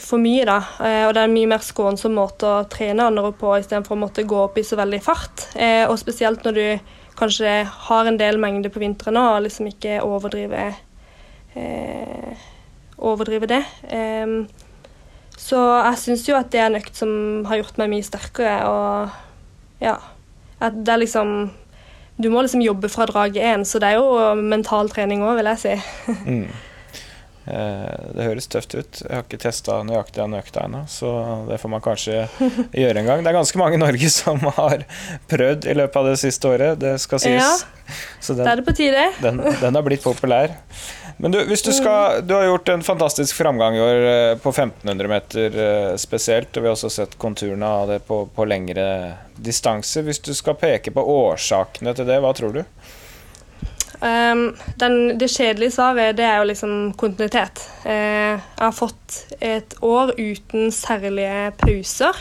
[0.00, 0.58] for mye, da.
[0.84, 4.02] Eh, og det er en mye mer skånsom måte å trene andre på, istedenfor å
[4.02, 5.46] måtte gå opp i så veldig fart.
[5.56, 6.66] Eh, og spesielt når du
[7.18, 7.54] kanskje
[7.88, 10.70] har en del mengde på vinteren og liksom ikke overdrive
[11.54, 12.44] eh,
[13.02, 13.62] overdrive det.
[15.42, 17.12] Så jeg syns jo at det er en økt som
[17.48, 18.56] har gjort meg mye sterkere.
[18.68, 19.96] og ja,
[20.62, 21.50] at det er liksom
[22.22, 25.50] Du må liksom jobbe fra drag én, så det er jo mental trening òg, vil
[25.54, 25.74] jeg si.
[26.32, 26.46] Mm.
[27.46, 29.00] Eh, Det høres tøft ut.
[29.02, 31.10] Jeg har ikke testa nøyaktig den økta ennå, så
[31.48, 32.20] det får man kanskje
[32.82, 33.22] gjøre en gang.
[33.24, 34.84] Det er ganske mange i Norge som har
[35.32, 37.42] prøvd i løpet av det siste året, det skal sies.
[37.42, 37.52] Ja.
[38.22, 39.06] Så den, det er det på tide.
[39.20, 40.54] den, den har blitt populær.
[41.22, 44.48] Men du, hvis du skal Du har gjort en fantastisk framgang i år eh, på
[44.54, 48.86] 1500 meter eh, spesielt, og vi har også sett konturene av det på, på lengre
[49.36, 50.02] distanse.
[50.06, 52.62] Hvis du skal peke på årsakene til det, hva tror du?
[54.02, 57.60] Um, den, det kjedelige svaret det er jo liksom kontinuitet.
[57.84, 62.16] Uh, jeg har fått et år uten særlige pauser.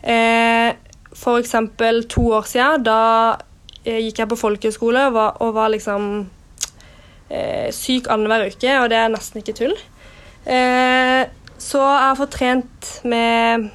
[0.00, 0.72] Uh,
[1.12, 3.00] for eksempel to år siden, da
[3.36, 6.28] uh, gikk jeg på folkehøyskole og og var liksom
[7.70, 9.74] syk annenhver uke, og det er nesten ikke tull.
[11.62, 13.68] Så jeg har fått trent med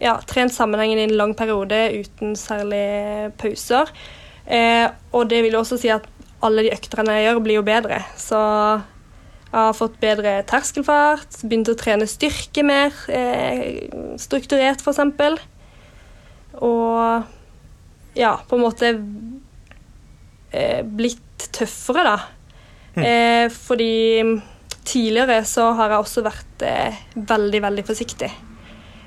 [0.00, 3.92] Ja, trent sammenhengen i en lang periode uten særlige pauser.
[4.46, 6.06] Eh, og det vil jo også si at
[6.44, 8.00] alle de øktene jeg gjør, blir jo bedre.
[8.20, 8.38] Så
[9.46, 13.86] jeg har fått bedre terskelfart, begynt å trene styrke mer eh,
[14.20, 15.44] strukturert, f.eks.
[16.56, 18.92] Og ja, på en måte
[20.52, 22.18] eh, blitt tøffere, da.
[22.96, 24.22] Eh, fordi
[24.86, 28.30] tidligere så har jeg også vært eh, veldig, veldig forsiktig.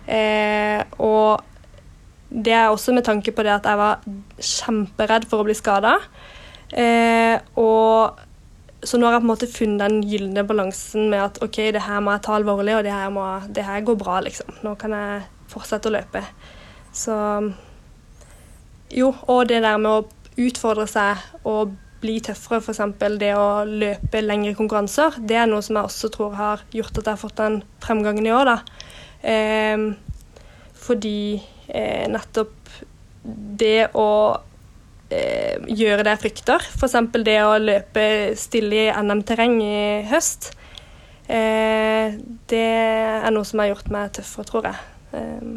[0.10, 1.49] Eh, og
[2.30, 4.04] det er også med tanke på det at jeg var
[4.38, 5.96] kjemperedd for å bli skada.
[6.70, 7.40] Eh,
[8.80, 11.84] så nå har jeg på en måte funnet den gylne balansen med at OK, det
[11.84, 14.54] her må jeg ta alvorlig, og det her, må, det her går bra, liksom.
[14.64, 16.24] Nå kan jeg fortsette å løpe.
[16.96, 17.18] Så
[18.90, 22.80] Jo, og det der med å utfordre seg og bli tøffere, f.eks.
[23.20, 27.04] det å løpe lengre konkurranser, det er noe som jeg også tror har gjort at
[27.04, 28.86] jeg har fått den fremgangen i år, da.
[29.22, 29.84] Eh,
[30.80, 31.20] fordi
[31.70, 32.54] eh, nettopp
[33.60, 34.10] det å
[35.12, 36.96] eh, gjøre det jeg frykter, f.eks.
[37.26, 38.06] det å løpe
[38.40, 40.52] stille i NM-terreng i høst,
[41.28, 42.16] eh,
[42.50, 44.86] det er noe som har gjort meg tøffere, tror jeg.
[45.14, 45.50] Eh,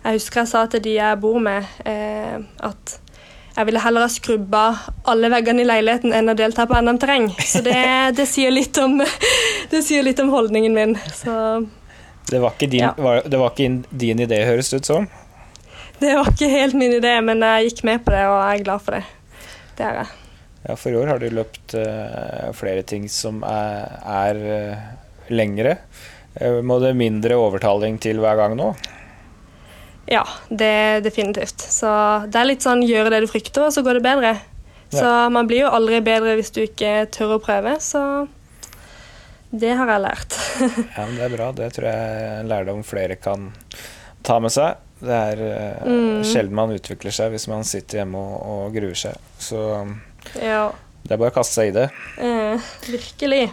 [0.00, 2.98] jeg husker jeg sa til de jeg bor med, eh, at
[3.56, 4.62] jeg ville heller ha skrubba
[5.10, 7.28] alle veggene i leiligheten enn å delta på NM-terreng.
[7.44, 7.76] Så det,
[8.18, 9.00] det, sier om,
[9.70, 10.96] det sier litt om holdningen min.
[11.12, 11.66] Så
[12.30, 12.94] Det var din, Ja.
[12.96, 15.08] var, det var ikke din idé, høres det ut som.
[16.00, 18.64] Det var ikke helt min idé, men jeg gikk med på det, og jeg er
[18.66, 19.04] glad for det.
[19.78, 20.16] Det er jeg.
[20.66, 24.88] Ja, for i år har du løpt uh, flere ting som er, er uh,
[25.32, 25.78] lengre.
[26.36, 28.72] Uh, må det mindre overtaling til hver gang nå?
[30.10, 31.62] Ja, det definitivt.
[31.62, 31.90] Så
[32.26, 34.34] det er litt sånn gjøre det du frykter, og så går det bedre.
[34.90, 38.02] Så man blir jo aldri bedre hvis du ikke tør å prøve, så
[39.50, 40.38] det har jeg lært.
[40.96, 41.50] Ja, men Det er bra.
[41.54, 43.50] Det tror jeg er en lærdom flere kan
[44.26, 44.78] ta med seg.
[45.00, 46.22] Det er uh, Mm.
[46.28, 49.16] sjelden man utvikler seg hvis man sitter hjemme og, og gruer seg.
[49.40, 49.60] Så
[50.36, 50.70] ja.
[51.02, 51.86] Det er bare å kaste seg i det.
[52.20, 53.46] Uh, virkelig.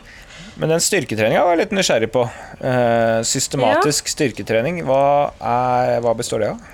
[0.60, 2.26] Men den styrketreninga var jeg litt nysgjerrig på.
[2.60, 6.74] Uh, systematisk styrketrening, hva, er, hva består det av?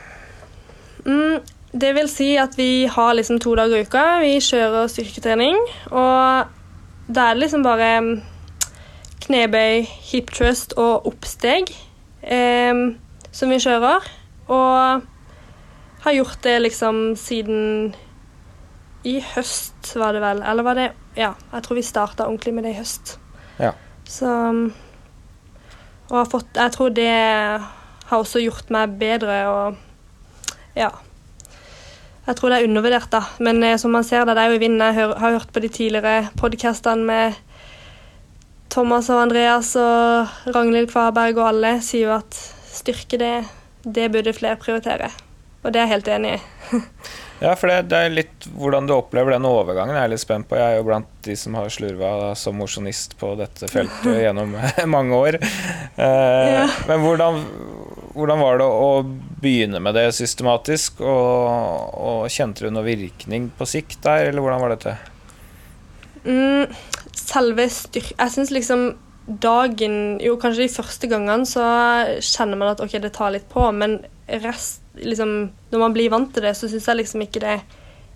[1.06, 1.44] Mm,
[1.84, 4.04] det vil si at vi har liksom to dager i uka.
[4.24, 5.60] Vi kjører styrketrening.
[5.92, 6.50] Og
[7.14, 8.12] da er det liksom bare mm,
[9.28, 11.70] knebøy, hip trust og oppsteg
[12.24, 12.84] eh,
[13.32, 14.10] som vi kjører.
[14.54, 15.04] Og
[16.04, 17.94] har gjort det liksom siden
[19.04, 20.44] i høst, var det vel.
[20.44, 23.18] Eller var det Ja, jeg tror vi starta ordentlig med det i høst.
[23.60, 23.74] Ja.
[24.06, 24.28] Så
[26.10, 27.10] Og har fått Jeg tror det
[28.10, 29.76] har også gjort meg bedre og
[30.76, 30.90] Ja.
[32.26, 33.20] Jeg tror det er undervurdert, da.
[33.40, 34.80] Men eh, som man ser det, det er jo i vinden.
[34.80, 37.34] Jeg hør, har hørt på de tidligere podkastene med
[38.70, 42.38] Thomas og Andreas og Ragnhild Kvarberg og alle sier jo at
[42.74, 43.44] styrke, det,
[43.84, 45.12] det burde flere prioritere.
[45.64, 46.42] Og det er jeg helt enig i.
[47.44, 49.98] Ja, for det, det, er litt hvordan du opplever den overgangen.
[49.98, 50.56] Jeg er litt spent på.
[50.56, 54.54] Jeg er jo blant de som har slurva som mosjonist på dette feltet gjennom
[54.94, 55.38] mange år.
[55.42, 56.62] Eh, ja.
[56.88, 57.42] Men hvordan,
[58.14, 58.88] hvordan, var det å
[59.44, 61.04] begynne med det systematisk?
[61.04, 64.96] Og, og kjente du noe virkning på sikt der, eller hvordan var dette?
[66.24, 66.72] Mm,
[67.12, 68.08] selve styr...
[68.14, 68.94] Jeg syns liksom
[69.26, 71.64] dagen Jo, kanskje de første gangene så
[72.20, 74.02] kjenner man at OK, det tar litt på, men
[74.44, 77.58] rest liksom, Når man blir vant til det, så syns jeg liksom ikke det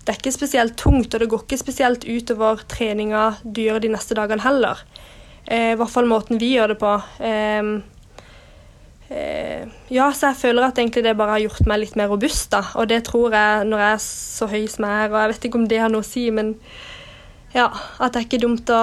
[0.04, 3.92] Det er ikke spesielt tungt, og det går ikke spesielt utover treninga du gjør de
[3.92, 4.80] neste dagene heller.
[5.44, 6.92] Eh, I hvert fall måten vi gjør det på.
[7.20, 7.68] Eh,
[9.12, 12.48] eh, ja, så jeg føler at egentlig det bare har gjort meg litt mer robust,
[12.54, 12.62] da.
[12.80, 15.46] Og det tror jeg når jeg er så høy som jeg er, og jeg vet
[15.50, 16.54] ikke om det har noe å si, men
[17.52, 18.82] ja, at det er ikke dumt å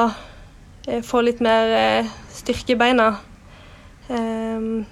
[1.05, 3.11] få litt mer eh, styrke i beina.
[4.13, 4.83] Ehm,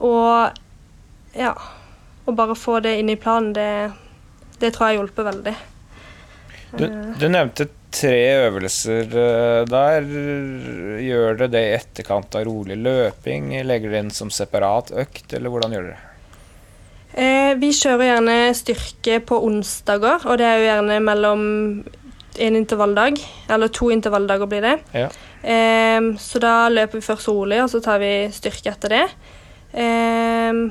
[0.00, 1.52] og ja
[2.26, 3.70] å bare få det inn i planen, det,
[4.58, 5.54] det tror jeg hjelper veldig.
[6.76, 6.86] Du,
[7.20, 8.16] du, nevnte tre
[8.48, 10.08] øvelser eh, der.
[11.06, 13.54] Gjør dere det i etterkant av rolig løping?
[13.62, 16.02] Legger dere inn som separat økt, eller hvordan gjør dere det?
[17.16, 21.46] Eh, vi kjører gjerne styrke på onsdager, og det er jo gjerne mellom
[22.38, 24.78] en intervalldag, eller to intervalldager blir det.
[24.96, 25.08] Ja.
[25.46, 29.04] Um, så da løper vi først rolig, og så tar vi styrke etter det.
[29.76, 30.66] Um,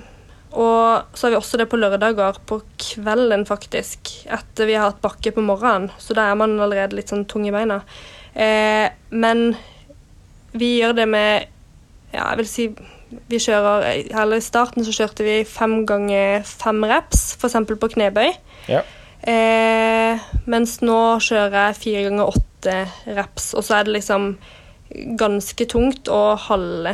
[0.56, 4.12] og så har vi også det på lørdager på kvelden, faktisk.
[4.32, 5.90] Etter vi har hatt bakke på morgenen.
[6.00, 7.82] Så da er man allerede litt sånn tung i beina.
[8.34, 9.50] Eh, men
[10.56, 11.52] vi gjør det med
[12.12, 12.66] Ja, jeg vil si
[13.30, 17.56] vi kjører Eller i starten så kjørte vi fem ganger fem reps, f.eks.
[17.68, 18.32] på knebøy.
[18.72, 18.82] Ja.
[19.26, 22.78] Eh, mens nå kjører jeg fire ganger åtte
[23.18, 24.32] reps, og så er det liksom
[25.18, 26.94] ganske tungt å halve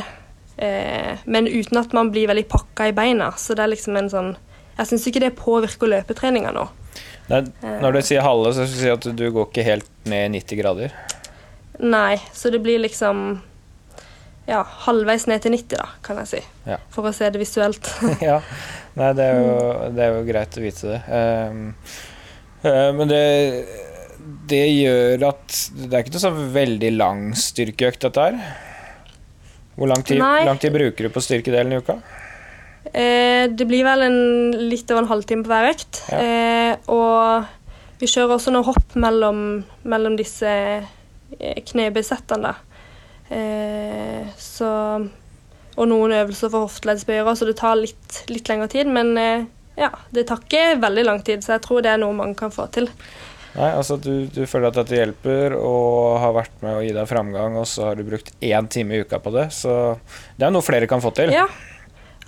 [0.56, 3.32] Eh, men uten at man blir veldig pakka i beina.
[3.36, 4.34] Så det er liksom en sånn
[4.76, 6.64] Jeg syns ikke det påvirker løpetreninga nå.
[7.28, 10.32] Nei, når du sier halve, så skal du si at du går ikke helt ned
[10.32, 10.94] 90 grader?
[11.78, 13.20] Nei, så det blir liksom
[14.48, 16.40] ja, halvveis ned til 90, da, kan jeg si.
[16.66, 16.78] Ja.
[16.92, 17.90] For å se det visuelt.
[18.24, 18.40] ja.
[18.96, 19.52] Nei, det er, jo,
[19.92, 21.20] det er, jo, greit å vite det.
[21.52, 21.62] Um,
[22.62, 23.22] men det,
[24.50, 28.38] det gjør at Det er ikke noe så veldig lang styrkeøkt, dette her?
[29.74, 31.96] Hvor lang tid, lang tid, bruker du på styrkedelen i uka?
[32.92, 34.18] Eh, det blir vel en,
[34.68, 36.02] litt over en halvtime på hver økt.
[36.12, 36.18] Ja.
[36.20, 39.40] Eh, og vi kjører også noen hopp mellom,
[39.88, 40.52] mellom disse
[41.70, 42.52] knebesettene.
[43.32, 44.68] Eh, så
[45.72, 48.90] Og noen øvelser for hofteleddsbøyere, så det tar litt, litt lengre tid.
[48.92, 49.46] Men eh,
[49.78, 52.52] ja, det tar ikke veldig lang tid, så jeg tror det er noe mange kan
[52.52, 52.90] få til.
[53.52, 57.08] Nei, altså du, du, føler at dette hjelper og har vært med å gi deg
[57.08, 59.50] framgang, og så har du brukt én time i uka på det.
[59.52, 59.74] Så
[60.38, 61.34] det er noe flere kan få til.
[61.36, 61.44] Ja,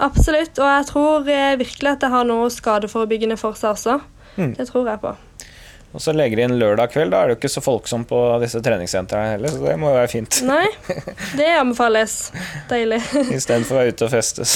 [0.04, 0.58] absolutt.
[0.60, 4.02] Og jeg tror eh, virkelig at det har noe skadeforebyggende for seg også.
[4.36, 4.52] Mm.
[4.58, 5.14] Det tror jeg på.
[5.94, 7.12] Og så legger de inn lørdag kveld.
[7.14, 9.98] Da er det jo ikke så folksomt på disse treningssentrene heller, så det må jo
[10.00, 10.40] være fint.
[10.46, 10.66] Nei,
[11.38, 12.16] det anbefales.
[12.70, 12.98] Deilig.
[13.38, 14.46] Istedenfor å være ute og feste,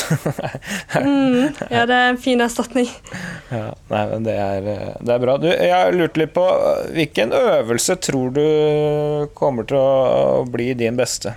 [1.04, 2.90] mm, ja, det er en fin erstatning.
[3.52, 4.66] Ja, nei, men det er,
[4.98, 5.38] det er bra.
[5.38, 6.48] Du, jeg lurte litt på
[6.96, 8.44] hvilken øvelse tror du
[9.38, 11.36] kommer til å bli din beste?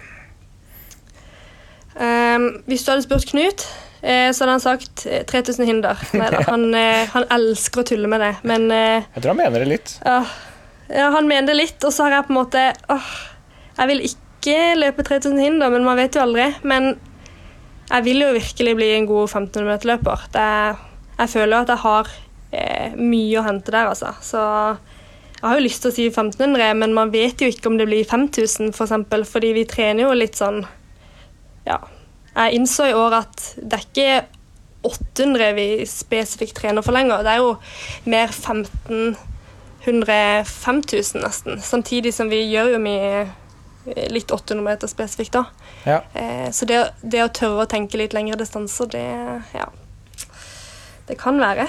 [1.93, 3.67] Um, hvis du hadde spurt Knut
[4.01, 5.97] Eh, så hadde han sagt 3000 eh, hinder.
[6.17, 9.69] Neida, han, eh, han, elsker å tulle med det, men Jeg tror han mener det
[9.69, 9.93] litt.
[10.05, 10.23] Ja,
[10.89, 13.11] ja han mener det litt, og så har jeg på en måte åh,
[13.77, 16.49] Jeg vil ikke løpe 3000 hinder, men man vet jo aldri.
[16.65, 16.95] Men
[17.91, 20.25] jeg vil jo virkelig bli en god 1500-meterløper.
[21.19, 22.11] Jeg føler jo at jeg har
[22.49, 24.15] eh, mye å hente der, altså.
[24.25, 27.77] Så jeg har jo lyst til å si 1500, men man vet jo ikke om
[27.77, 30.63] det blir 5000, f.eks., for fordi vi trener jo litt sånn
[31.67, 31.77] Ja
[32.35, 34.21] jeg innså i år at det er ikke
[34.87, 37.25] 800 vi spesifikt trener for lenger.
[37.25, 37.51] Det er jo
[38.09, 39.17] mer 15
[39.83, 41.61] 105 000 nesten.
[41.61, 45.45] Samtidig som vi gjør jo mye eh, litt 800 meter spesifikt da.
[45.87, 46.01] Ja.
[46.13, 49.07] Eh, så det, det å tørre å tenke litt lengre distanser, det
[49.57, 49.69] ja.
[51.09, 51.65] Det kan være.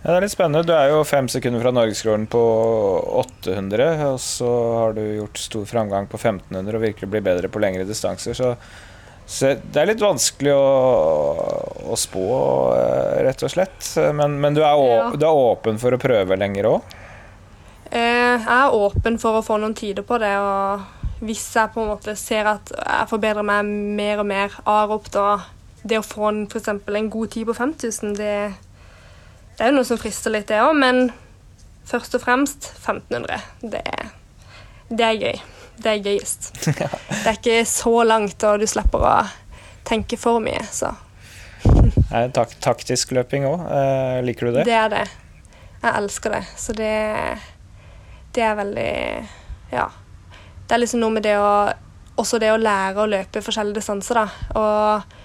[0.00, 0.64] Ja, Det er litt spennende.
[0.64, 2.44] Du er jo fem sekunder fra norgesrekorden på
[3.20, 7.60] 800, og så har du gjort stor framgang på 1500 og virkelig blir bedre på
[7.60, 8.32] lengre distanser.
[8.34, 8.54] Så,
[9.30, 10.70] så det er litt vanskelig å,
[11.92, 12.24] å spå,
[12.74, 13.84] eh, rett og slett.
[14.16, 15.04] Men, men du, er å, Ja.
[15.14, 16.96] du er åpen for å prøve lenger òg?
[17.90, 21.82] Eh, jeg er åpen for å få noen tider på det, og hvis jeg på
[21.82, 23.66] en måte ser at jeg forbedrer meg
[23.98, 25.40] mer og mer aropt, da
[25.82, 28.34] det å få en, for en god tid på 5000, det,
[29.56, 31.06] det er jo noe som frister litt, det òg, men
[31.88, 33.40] først og fremst 1500.
[33.62, 33.82] Det,
[34.90, 35.40] det er gøy.
[35.80, 36.50] Det er gøyest.
[37.22, 39.14] Det er ikke så langt, og du slipper å
[39.88, 40.92] tenke for mye, så
[42.36, 43.64] tak taktisk løping òg?
[43.68, 44.64] Eh, liker du det?
[44.68, 45.04] Det er det.
[45.80, 46.42] Jeg elsker det.
[46.60, 46.92] Så det,
[48.36, 48.92] det er veldig
[49.72, 49.88] Ja.
[50.66, 51.72] Det er liksom noe med det å
[52.20, 54.56] Også det å lære å løpe forskjellige distanser, da.
[54.60, 55.16] Og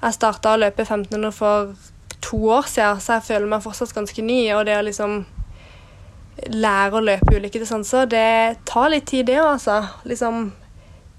[0.00, 1.74] jeg starta å løpe 1500 for
[2.24, 4.40] to år siden, så jeg føler meg fortsatt ganske ny.
[4.56, 5.20] Og det å liksom
[6.48, 9.82] lære å løpe ulike distanser, det tar litt tid, det òg, altså.
[10.08, 10.50] Liksom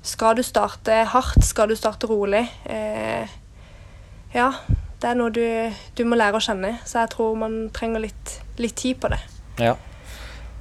[0.01, 1.43] Skal du starte hardt?
[1.45, 2.41] Skal du starte rolig?
[2.65, 3.29] Eh,
[4.33, 4.47] ja,
[5.01, 5.45] det er noe du,
[5.97, 6.75] du må lære å kjenne.
[6.87, 9.19] Så jeg tror man trenger litt, litt tid på det.
[9.61, 9.75] Ja,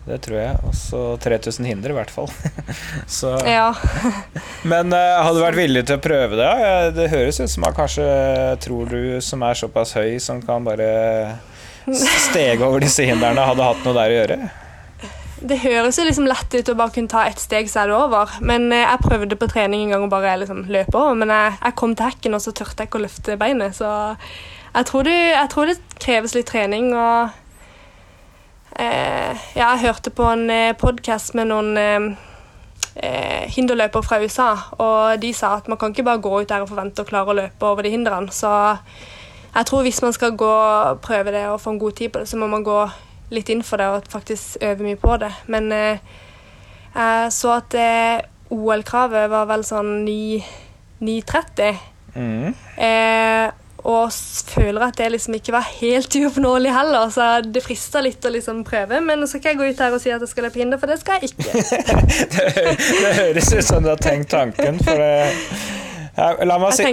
[0.04, 0.58] det tror jeg.
[0.68, 2.28] Og så 3000 hinder, i hvert fall.
[3.18, 3.70] så, Ja.
[4.72, 6.50] men uh, hadde du vært villig til å prøve det?
[6.98, 8.08] Det høres ut som at kanskje
[8.64, 10.90] tror du som er såpass høy, som kan bare
[11.88, 14.38] stege over disse hindrene, hadde hatt noe der å gjøre?
[15.40, 17.96] Det høres jo liksom lett ut å bare kunne ta ett steg, så er det
[17.96, 18.32] over.
[18.44, 21.54] Men eh, jeg prøvde på trening en gang å bare liksom løpe over, men jeg,
[21.62, 23.76] jeg kom til hekken, og så turte jeg ikke å løfte beinet.
[23.78, 23.88] Så
[24.74, 27.30] jeg tror, det, jeg tror det kreves litt trening, og
[28.76, 32.10] eh, Ja, jeg hørte på en eh, podkast med noen eh,
[33.00, 36.66] eh, hinderløpere fra USA, og de sa at man kan ikke bare gå ut der
[36.66, 38.28] og forvente å klare å løpe over de hindrene.
[38.28, 38.52] Så
[39.54, 42.22] jeg tror hvis man skal gå og prøve det og få en god tid på
[42.22, 42.80] det, så må man gå
[43.30, 45.30] litt inn for det og faktisk øve mye på det.
[45.46, 45.98] Men eh,
[46.94, 50.42] jeg så at eh, OL-kravet var vel sånn 9
[51.00, 51.76] 9.30.
[52.14, 52.54] Mm.
[52.76, 54.12] Eh, og
[54.46, 58.62] føler at det liksom ikke var helt uoppnåelig heller, så det frister litt å liksom
[58.68, 59.00] prøve.
[59.00, 60.90] Men så skal jeg gå ut her og si at jeg skal løpe hinder, for
[60.90, 61.48] det skal jeg ikke.
[62.30, 65.89] Det, det høres ut som du har tenkt tanken, for det ja,
[66.44, 66.84] la, meg si,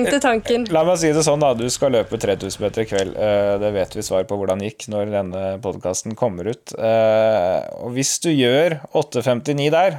[0.71, 1.53] la meg si det sånn, da.
[1.57, 3.15] Du skal løpe 3000 meter i kveld.
[3.17, 6.73] Eh, Det vet vi svar på hvordan det gikk når denne podkasten kommer ut.
[6.77, 9.97] Eh, Og hvis du gjør 8.59 der,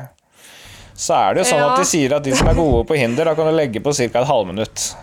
[0.98, 1.72] så er det jo sånn Ja.
[1.72, 3.92] at de sier at de som er gode på hinder, da kan du legge på
[3.94, 4.04] ca.
[4.22, 4.94] et halvminutt.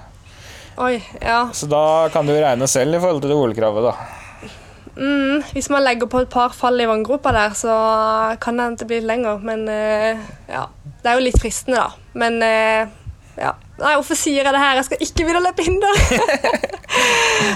[0.78, 1.50] Oi, ja.
[1.54, 3.96] Så da kan du regne selv i forhold til det OL-kravet, da.
[4.98, 8.78] Mm, hvis man legger på et par fall i vanngropa der, så kan det hende
[8.80, 9.40] det blir lenger.
[9.44, 10.18] Men eh,
[10.50, 10.66] ja.
[11.04, 11.92] Det er jo litt fristende, da.
[12.14, 12.40] Men
[13.38, 13.54] ja.
[13.76, 14.78] Nei, hvorfor sier jeg det her?
[14.80, 15.98] Jeg skal ikke å løpe hinder.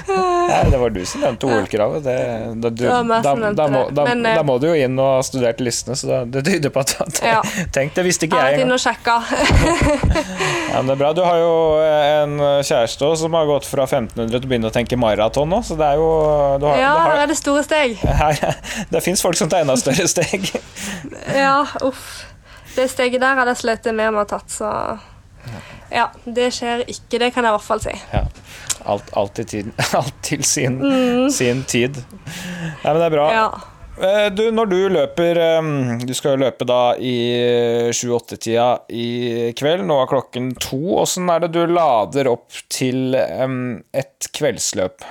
[0.09, 2.03] Nei, det var du som nevnte OL-kravet.
[2.03, 2.72] Da, da,
[3.55, 6.84] da, eh, da må du jo inn og ha studert listene, så det tyder på
[6.84, 7.39] at har Ja.
[7.72, 8.03] Tenk, det.
[8.07, 9.15] visste ikke Jeg har jeg vært inne og sjekka.
[10.70, 11.09] Ja, men det er bra.
[11.17, 12.36] Du har jo en
[12.67, 15.78] kjæreste også som har gått fra 1500 til å begynne å tenke maraton nå, så
[15.80, 16.09] det er jo
[16.61, 17.95] du har, Ja, du her har, er det store steg.
[18.22, 18.59] her,
[18.91, 20.51] Det fins folk som tar enda større steg.
[21.39, 22.26] Ja, uff.
[22.76, 24.70] Det steget der hadde jeg slitt mer med å ha tatt, så
[25.49, 25.61] Ja,
[26.25, 27.19] det skjer ikke.
[27.19, 27.95] Det kan jeg i hvert fall si.
[28.13, 28.23] Ja.
[28.89, 31.29] Alt, alt, tiden, alt til sin, Mm.
[31.33, 31.99] sin tid.
[32.83, 33.27] Nei, men det er bra.
[33.33, 33.49] Ja.
[33.99, 37.15] Eh, Du, når du løper eh, Du skal jo løpe da i
[37.91, 39.83] 7-8-tida i kveld.
[39.89, 40.79] Nå er klokken to.
[41.01, 45.03] Åssen er det du lader opp til et kveldsløp?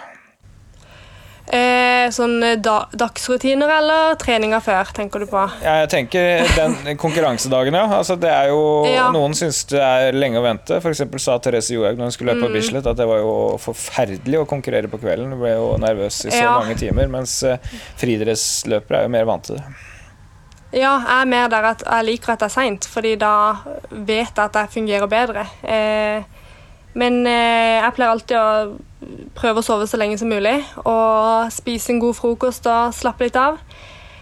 [1.49, 5.41] Eh, sånn eh, da, dagsrutiner eller treninger før, tenker du på?
[5.65, 7.87] Ja, Jeg tenker den konkurransedagen, ja.
[7.99, 9.07] Altså, det er jo, Ja.
[9.15, 10.77] Noen syns det er lenge å vente.
[10.91, 12.59] Eksempel sa Therese Johaug når hun skulle løpe på Mm.
[12.59, 15.31] Bislett at det var jo forferdelig å konkurrere på kvelden.
[15.33, 16.59] Hun ble jo nervøs i så Ja.
[16.61, 17.09] mange timer.
[17.09, 17.57] Mens eh,
[17.97, 19.65] friidrettsløpere er jo mer vant til det.
[20.73, 23.55] Ja, jeg er mer der at jeg liker at det er seint, fordi da
[23.91, 25.47] vet jeg at jeg fungerer bedre.
[25.65, 26.23] Eh,
[26.97, 29.09] men eh, jeg pleier alltid å
[29.39, 33.37] prøve å sove så lenge som mulig og spise en god frokost og slappe litt
[33.39, 33.59] av.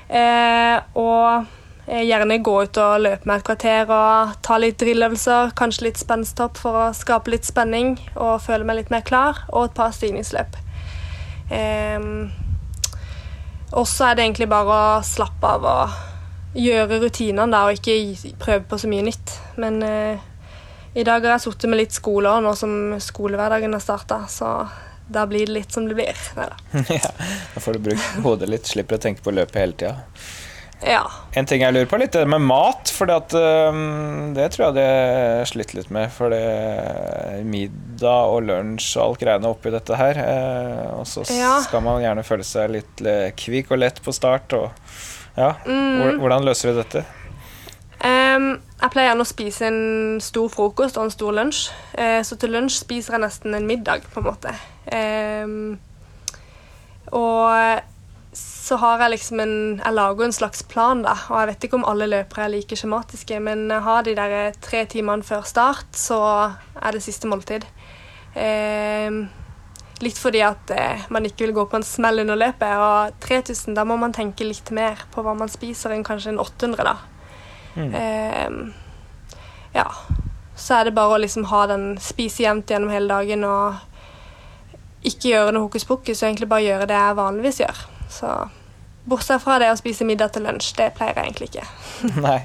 [0.08, 1.46] Eh, og
[1.86, 6.02] eh, gjerne gå ut og løpe med et kvarter og ta litt drilløvelser, kanskje litt
[6.02, 9.94] spensthopp for å skape litt spenning og føle meg litt mer klar, og et par
[9.96, 10.58] stigningsløp.
[11.54, 12.10] Eh,
[13.76, 15.96] og så er det egentlig bare å slappe av og
[16.56, 19.34] gjøre rutinene og ikke prøve på så mye nytt.
[19.60, 20.22] Men eh,
[20.97, 22.72] i dag har jeg sittet med litt skole nå som
[23.03, 24.55] skolehverdagen har starta, så
[25.12, 26.16] da blir det litt som det blir.
[26.90, 27.12] Ja,
[27.55, 29.97] da får du brukt hodet litt, slipper å tenke på løpet hele tida.
[30.84, 31.03] Ja.
[31.32, 32.90] En ting jeg lurer på litt, det med mat.
[32.92, 36.11] For det tror jeg det slitt litt med.
[36.12, 40.20] For det middag og lunsj og alt greiene oppi dette her.
[40.20, 41.55] Eh, og så Ja.
[41.64, 43.05] skal man gjerne føle seg litt
[43.40, 44.53] kvikk og lett på start.
[44.53, 44.68] Og,
[45.36, 45.55] ja.
[45.64, 46.20] Mm.
[46.20, 47.05] Hvordan løser du dette?
[48.37, 51.66] Jeg pleier gjerne å spise en stor frokost og en stor lunsj.
[51.99, 54.55] Eh, så til lunsj spiser jeg nesten en middag, på en måte.
[57.16, 57.47] Og
[58.37, 61.14] så har jeg liksom en Jeg lager en slags plan, da.
[61.30, 64.37] Og jeg vet ikke om alle løpere er like skjematiske, men jeg har de der
[64.61, 66.20] tre timene før start, så
[66.82, 67.64] er det siste måltid.
[70.05, 72.68] Litt fordi at eh, man ikke vil gå på en smell under løpet.
[72.76, 76.43] Og 3000, da må man tenke litt mer på hva man spiser enn kanskje en
[76.43, 76.97] 800, da.
[77.77, 78.72] Ehm,
[79.74, 79.87] ja.
[80.57, 85.31] Så er det bare å liksom ha den spise jevnt gjennom hele dagen og ikke
[85.31, 87.83] gjøre noe hokus pokus, og egentlig bare gjøre det jeg vanligvis gjør.
[88.11, 88.33] Så
[89.07, 91.66] bortsett fra det å spise middag til lunsj, det pleier jeg egentlig ikke.
[92.27, 92.39] Nei.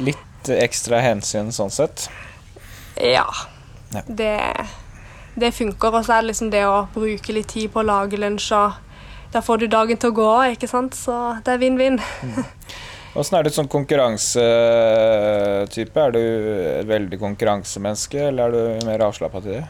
[0.00, 2.06] Litt ekstra hensyn sånn sett.
[2.96, 3.26] Ja.
[3.90, 4.04] Ja.
[4.06, 4.36] Det,
[5.34, 5.98] det funker.
[5.98, 9.34] Og så er det liksom det å bruke litt tid på å lage lunsj, og
[9.34, 10.96] da får du dagen til å gå, ikke sant?
[10.98, 12.00] Så det er vinn-vinn.
[13.18, 15.98] Åssen er du som konkurransetype?
[15.98, 19.64] Er du et veldig konkurransemenneske, eller er du mer avslappa til det?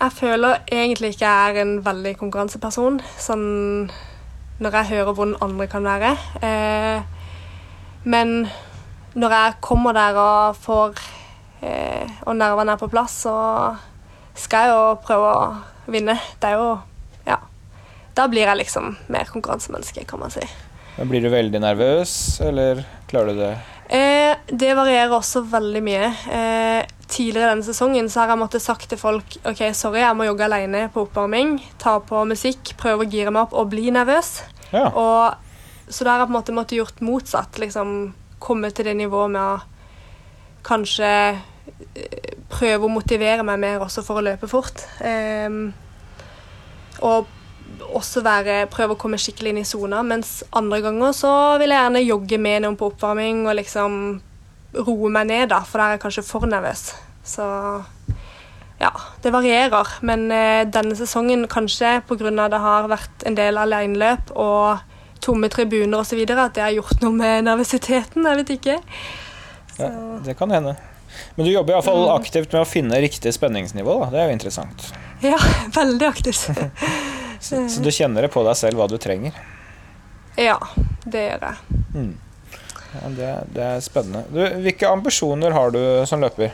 [0.00, 3.90] Jeg føler egentlig ikke jeg er en veldig konkurranseperson, sånn
[4.60, 6.16] når jeg hører hvordan andre kan være.
[6.40, 7.00] Eh,
[8.08, 8.48] men
[9.12, 10.92] når jeg kommer der og får
[11.60, 13.36] eh, Og nervene er på plass, så
[14.36, 15.54] skal jeg jo prøve å
[15.92, 16.16] vinne.
[16.40, 16.78] Det er jo
[17.26, 17.36] Ja.
[18.16, 20.40] Da blir jeg liksom mer konkurransemenneske, kan man si.
[20.96, 22.80] Blir du veldig nervøs, eller
[23.10, 23.54] klarer du det?
[23.92, 26.06] Eh, det varierer også veldig mye.
[26.32, 30.26] Eh, tidligere denne sesongen så har jeg måttet sagt til folk ok, sorry, jeg må
[30.26, 34.38] jogge alene på oppvarming, ta på musikk, prøve å gire meg opp og bli nervøs.
[34.72, 34.88] Ja.
[34.88, 37.60] Og, så da har jeg på en måte måttet gjort motsatt.
[37.62, 39.60] liksom Komme til det nivået med å
[40.66, 44.80] kanskje eh, prøve å motivere meg mer også for å løpe fort.
[45.04, 45.60] Eh,
[47.04, 47.35] og
[47.96, 50.02] også være, prøve å komme skikkelig inn i sona.
[50.06, 54.00] Mens andre ganger så vil jeg gjerne jogge med noen på oppvarming og liksom
[54.76, 56.88] roe meg ned, da, for da er jeg kanskje for nervøs.
[57.26, 57.44] Så
[58.80, 58.90] ja,
[59.24, 59.94] det varierer.
[60.04, 62.48] Men eh, denne sesongen kanskje pga.
[62.52, 64.78] det har vært en del aleneløp og
[65.24, 66.20] tomme tribuner osv.
[66.28, 68.26] at det har gjort noe med nervøsiteten.
[68.26, 68.76] Jeg vet ikke.
[69.78, 69.88] Ja,
[70.24, 70.76] det kan hende.
[71.36, 72.14] Men du jobber iallfall Mm.
[72.20, 73.98] aktivt med å finne riktig spenningsnivå.
[74.04, 74.10] Da.
[74.12, 74.92] Det er jo interessant.
[75.24, 75.38] Ja,
[75.80, 76.50] veldig aktivt.
[77.46, 79.36] Så, så du kjenner det på deg selv hva du trenger.
[80.36, 80.58] Ja,
[81.06, 81.82] det gjør jeg.
[81.94, 82.14] Mm.
[82.96, 84.24] Ja, det, det er spennende.
[84.32, 86.50] Du, hvilke ambisjoner har du som løper?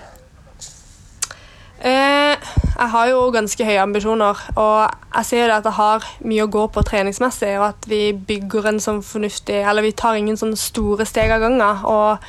[1.82, 4.76] Eh, jeg har jo ganske høye ambisjoner, og
[5.16, 8.68] jeg ser jo at jeg har mye å gå på treningsmessig, og at vi bygger
[8.70, 11.82] en sånn fornuftig Eller vi tar ingen sånne store steg av gangen.
[11.90, 12.22] Og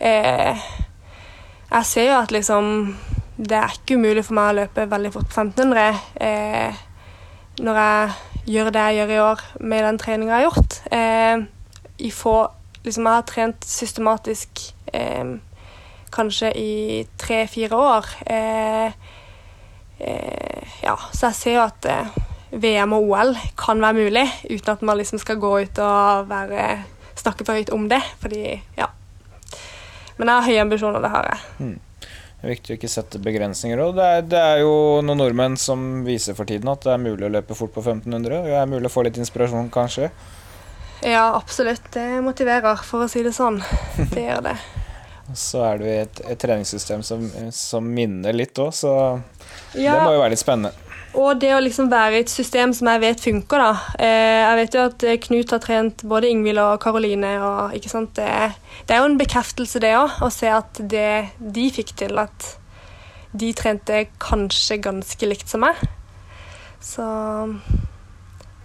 [0.00, 0.64] eh,
[1.68, 2.72] jeg ser jo at liksom
[3.36, 6.82] Det er ikke umulig for meg å løpe veldig fort på 1500 eh,
[7.62, 8.12] når jeg
[8.54, 10.78] gjør det jeg gjør i år med den treninga jeg har gjort.
[10.92, 11.44] Eh,
[12.04, 12.36] i få,
[12.84, 15.36] liksom jeg har trent systematisk eh,
[16.14, 16.72] kanskje i
[17.18, 18.10] tre-fire år.
[18.26, 18.92] Eh,
[20.00, 22.18] eh, ja, så jeg ser jo at eh,
[22.54, 26.68] VM og OL kan være mulig, uten at man liksom skal gå ut og være,
[27.18, 28.02] snakke for høyt om det.
[28.22, 28.90] Fordi, ja.
[30.16, 31.78] Men jeg har høye ambisjoner, det har jeg.
[32.44, 33.80] Det er viktig å ikke sette begrensninger.
[33.80, 37.00] Og det, er, det er jo noen nordmenn som viser for tiden at det er
[37.00, 38.42] mulig å løpe fort på 1500.
[38.44, 40.10] Det er mulig å få litt inspirasjon, kanskje.
[41.00, 41.86] Ja, absolutt.
[41.96, 43.62] Det motiverer, for å si det sånn.
[44.12, 44.54] Det gjør det.
[45.46, 47.24] Så er du i et, et treningssystem som,
[47.56, 48.92] som minner litt òg, så
[49.72, 50.83] det må jo være litt spennende.
[51.14, 53.94] Og det å liksom være i et system som jeg vet funker, da.
[54.02, 57.92] Eh, jeg vet jo at eh, Knut har trent både Ingvild og Karoline, og ikke
[57.92, 58.16] sant.
[58.18, 58.26] Det,
[58.88, 61.08] det er jo en bekreftelse, det òg, å se at det
[61.38, 62.50] de fikk til, at
[63.34, 65.78] de trente kanskje ganske likt som meg.
[66.82, 67.06] Så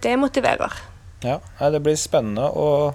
[0.02, 0.74] det motiverer.
[1.22, 1.38] Ja,
[1.70, 2.94] Det blir spennende å,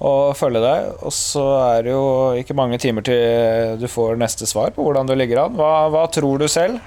[0.00, 0.94] å følge deg.
[1.04, 2.06] Og så er det jo
[2.40, 5.58] ikke mange timer til du får neste svar på hvordan du ligger an.
[5.58, 6.80] Hva, hva tror du selv?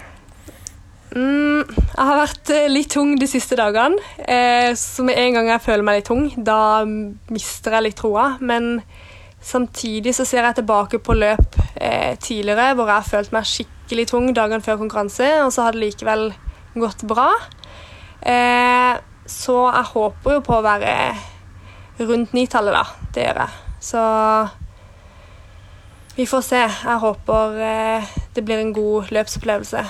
[1.14, 4.00] Mm, jeg har vært eh, litt tung de siste dagene.
[4.18, 8.26] Eh, så med en gang jeg føler meg litt tung, da mister jeg litt troa.
[8.42, 8.82] Men
[9.44, 14.08] samtidig så ser jeg tilbake på løp eh, tidligere hvor jeg har følt meg skikkelig
[14.10, 16.32] tung dagen før konkurranse, og så har det likevel
[16.80, 17.30] gått bra.
[18.24, 20.94] Så jeg håper jo på å være
[22.08, 23.10] rundt nitallet, da.
[23.14, 23.52] Det gjør jeg.
[23.84, 24.02] Så
[26.18, 26.64] vi får se.
[26.64, 27.60] Jeg håper
[28.34, 29.84] det blir en god løpsopplevelse.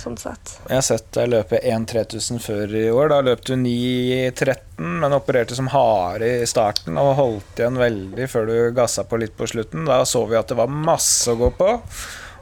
[0.00, 0.54] Sånn sett.
[0.68, 3.10] Jeg har sett deg løpe 1-3000 før i år.
[3.12, 8.48] Da løp du 9-13, men opererte som hare i starten og holdt igjen veldig før
[8.50, 9.84] du gassa på litt på slutten.
[9.88, 11.70] Da så vi at det var masse å gå på.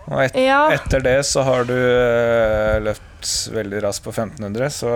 [0.09, 0.71] Og et, Ja.
[0.73, 4.93] etter det så har du øh, løpt veldig raskt på 1500, så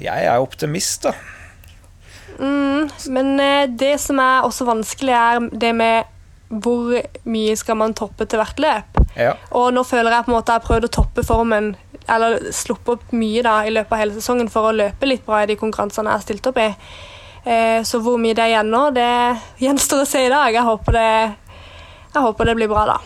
[0.00, 1.14] jeg er optimist, da.
[2.40, 6.04] Mm, men eh, det som er også vanskelig, er det med
[6.50, 6.96] hvor
[7.30, 8.98] mye skal man toppe til hvert løp.
[9.14, 9.34] Ja.
[9.56, 11.70] Og nå føler jeg på en måte jeg har prøvd å toppe formen,
[12.10, 15.44] eller sluppe opp mye da, i løpet av hele sesongen for å løpe litt bra
[15.44, 16.68] i de konkurransene jeg har stilt opp i.
[17.44, 19.10] Eh, så hvor mye det er igjen nå, det
[19.64, 20.50] gjenstår å se i dag.
[20.54, 21.08] Jeg håper det,
[22.10, 22.98] jeg håper det blir bra, da.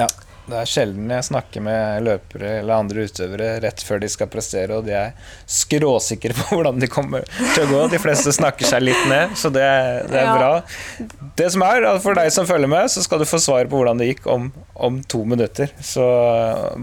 [0.00, 0.08] Ja.
[0.50, 4.76] Det er sjelden jeg snakker med løpere eller andre utøvere rett før de skal prestere,
[4.80, 5.12] og de er
[5.50, 7.24] skråsikre på hvordan de kommer
[7.54, 7.82] til å gå.
[7.94, 9.64] De fleste snakker seg litt ned, så det,
[10.10, 10.36] det er Ja.
[10.36, 10.50] bra.
[11.40, 14.00] Det som er, For deg som følger med, så skal du få svar på hvordan
[14.02, 15.70] det gikk om, om to minutter.
[15.80, 16.04] Så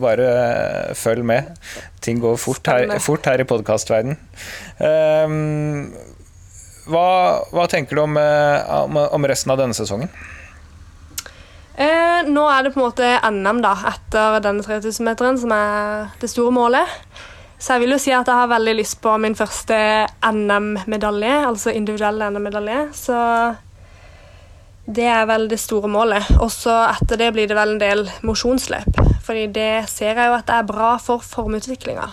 [0.02, 1.54] bare følg med.
[2.02, 4.18] Ting går fort her, fort her i podkastverden.
[4.80, 5.92] Um,
[6.88, 7.08] hva,
[7.52, 10.08] hva tenker du om, eh, om, om resten av denne sesongen?
[11.78, 16.30] Eh, nå er det på en måte NM da, etter denne 3000-meteren, som er det
[16.32, 16.98] store målet.
[17.58, 19.78] Så jeg vil jo si at jeg har veldig lyst på min første
[20.26, 22.82] NM-medalje, altså individuell NM-medalje.
[22.98, 23.18] Så
[24.88, 26.30] det er vel det store målet.
[26.42, 29.02] Og så etter det blir det vel en del mosjonsløp.
[29.26, 32.08] Fordi det ser jeg jo at er bra for formutviklinga.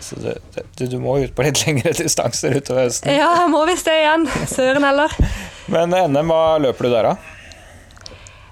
[0.00, 0.30] Så du,
[0.76, 3.12] du, du må ut på litt lengre distanser utover høsten.
[3.12, 4.28] Ja, jeg må visst det igjen.
[4.48, 5.16] Søren heller.
[5.72, 7.37] Men NM, hva løper du der, da?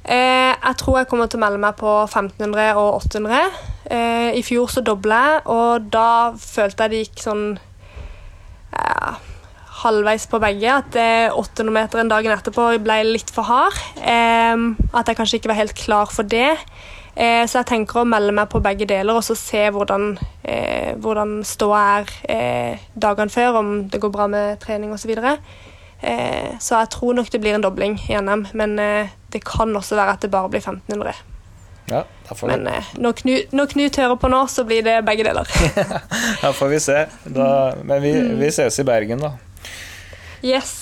[0.06, 3.56] Eh, jeg tror jeg kommer til å melde meg på 1500 og 800.
[3.90, 7.46] Eh, I fjor så dobla jeg, og da følte jeg det gikk sånn
[8.70, 9.16] eh,
[9.82, 10.76] halvveis på begge.
[10.78, 13.80] At eh, 800-meteren dagen etterpå ble litt for hard.
[13.98, 14.54] Eh,
[14.94, 16.52] at jeg kanskje ikke var helt klar for det.
[17.16, 20.10] Eh, så jeg tenker å melde meg på begge deler og så se hvordan,
[20.44, 21.84] eh, hvordan ståa
[22.28, 25.06] er dagene før, om det går bra med trening osv.
[25.06, 25.38] Så, videre.
[26.02, 28.76] eh, så jeg tror nok det blir en dobling i NM, men
[29.36, 31.24] det kan også være at det bare blir 1500.
[31.86, 32.02] Ja,
[32.42, 35.50] Men eh, når, Knut, når Knut hører på nå, så blir det begge deler.
[36.42, 37.04] da får vi se.
[37.30, 37.50] Da,
[37.86, 39.36] men vi, vi ses i Bergen, da.
[40.42, 40.72] Yes.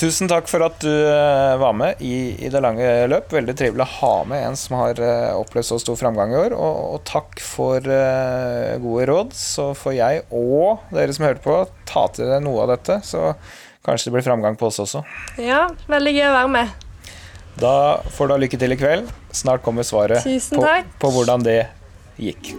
[0.00, 3.30] Tusen takk for at du eh, var med i, i det lange løp.
[3.36, 6.56] Veldig trivelig å ha med en som har eh, opplevd så stor framgang i år.
[6.56, 9.34] Og, og takk for uh, gode råd.
[9.36, 12.98] Så får jeg og dere som hørte på, ta til dere noe av dette.
[13.06, 13.34] Så
[13.86, 15.04] kanskje det blir framgang på oss også.
[15.38, 16.78] Ja, veldig gøy å være med.
[17.60, 19.10] Da får du ha lykke til i kveld.
[19.36, 20.64] Snart kommer svaret på,
[21.02, 21.60] på hvordan det
[22.16, 22.54] gikk.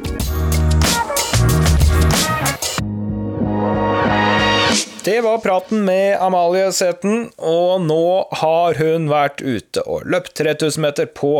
[5.02, 10.84] Det var praten med Amalie Sæthen, og nå har hun vært ute og løpt 3000
[10.86, 11.32] meter på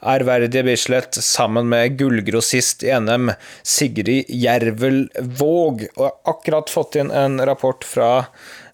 [0.00, 5.02] ærverdige Bislett sammen med gullgrossist i NM Sigrid Jervel
[5.36, 8.10] Våg, og har akkurat fått inn en rapport fra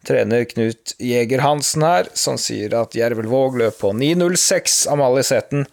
[0.07, 5.67] trener Knut Jæger Hansen her, som sier at Jervelvåg løp på 9.06, Amalie maliseten.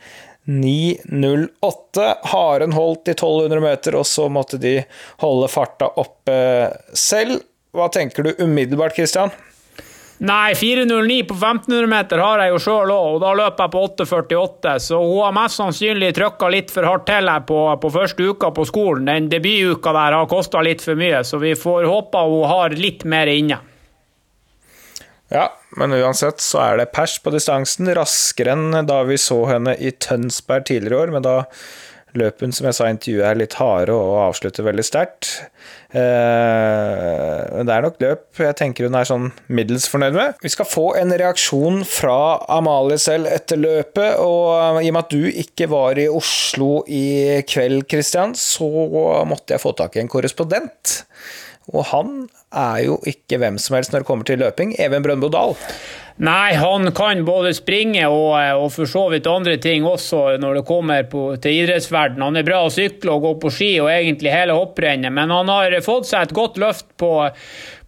[0.45, 2.13] 9.08.
[2.23, 4.81] Haren holdt i 1200 meter, og så måtte de
[5.23, 6.35] holde farta oppe
[6.93, 7.39] selv.
[7.73, 9.31] Hva tenker du umiddelbart, Christian?
[10.23, 13.81] Nei, 4.09 på 1500 meter har jeg jo sjøl òg, og da løper jeg på
[14.05, 18.29] 8.48, så hun har mest sannsynlig trykka litt for hardt til her på, på første
[18.29, 19.09] uka på skolen.
[19.09, 23.03] Den debutuka der har kosta litt for mye, så vi får håpe hun har litt
[23.09, 23.59] mer inne.
[25.33, 25.47] Ja,
[25.79, 29.89] men uansett så er det pers på distansen, raskere enn da vi så henne i
[29.91, 31.39] Tønsberg tidligere i år, men da
[32.13, 35.31] løp hun, som jeg sa i intervjuet, er litt harde og avslutter veldig sterkt.
[35.93, 40.37] Eh, men det er nok løp jeg tenker hun er sånn middels fornøyd med.
[40.45, 42.17] Vi skal få en reaksjon fra
[42.53, 47.41] Amalie selv etter løpet, og i og med at du ikke var i Oslo i
[47.49, 48.69] kveld, Christian, så
[49.25, 50.99] måtte jeg få tak i en korrespondent.
[51.71, 52.15] Og han
[52.51, 54.73] er jo ikke hvem som helst når det kommer til løping.
[54.83, 55.55] Even Brøndbo Dahl.
[56.21, 60.67] Nei, han kan både springe og, og for så vidt andre ting også når det
[60.67, 62.21] kommer på, til idrettsverden.
[62.21, 65.49] Han er bra å sykle og gå på ski og egentlig hele hopprennet, men han
[65.49, 67.09] har fått seg et godt løft på,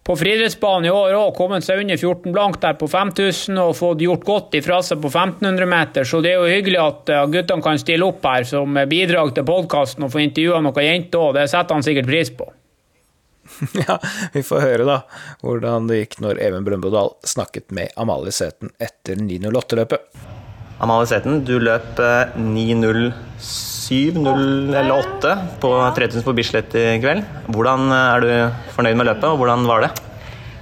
[0.02, 1.30] på friidrettsbanen i år òg.
[1.38, 5.12] Kommet seg under 14 blank der på 5000 og fått gjort godt ifra seg på
[5.14, 6.10] 1500 meter.
[6.10, 9.46] Så det er jo hyggelig at uh, guttene kan stille opp her som bidrag til
[9.46, 11.36] podkasten og få intervjua noen jenter òg.
[11.38, 12.50] Det setter han sikkert pris på.
[13.86, 13.98] Ja,
[14.34, 14.96] vi får høre da
[15.44, 20.00] hvordan det gikk når Even Brøndbo Dahl snakket med Amalie Sæthen etter 9.08-løpet.
[20.84, 27.24] Amalie Sæthen, du løp eh, 9.07 eller 8 på 3000 på Bislett i kveld.
[27.54, 28.28] Hvordan eh, er du
[28.76, 29.94] fornøyd med løpet, og hvordan var det?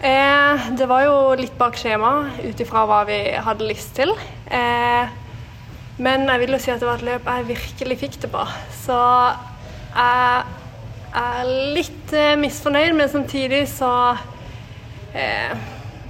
[0.04, 2.12] Eh, det var jo litt bak skjema
[2.44, 4.12] ut ifra hva vi hadde lyst til.
[4.46, 5.04] Eh,
[6.04, 8.44] men jeg vil jo si at det var et løp jeg virkelig fikk det på.
[8.84, 8.98] Så
[9.94, 10.63] jeg
[11.14, 13.90] er litt eh, misfornøyd, men samtidig så
[15.14, 15.54] eh,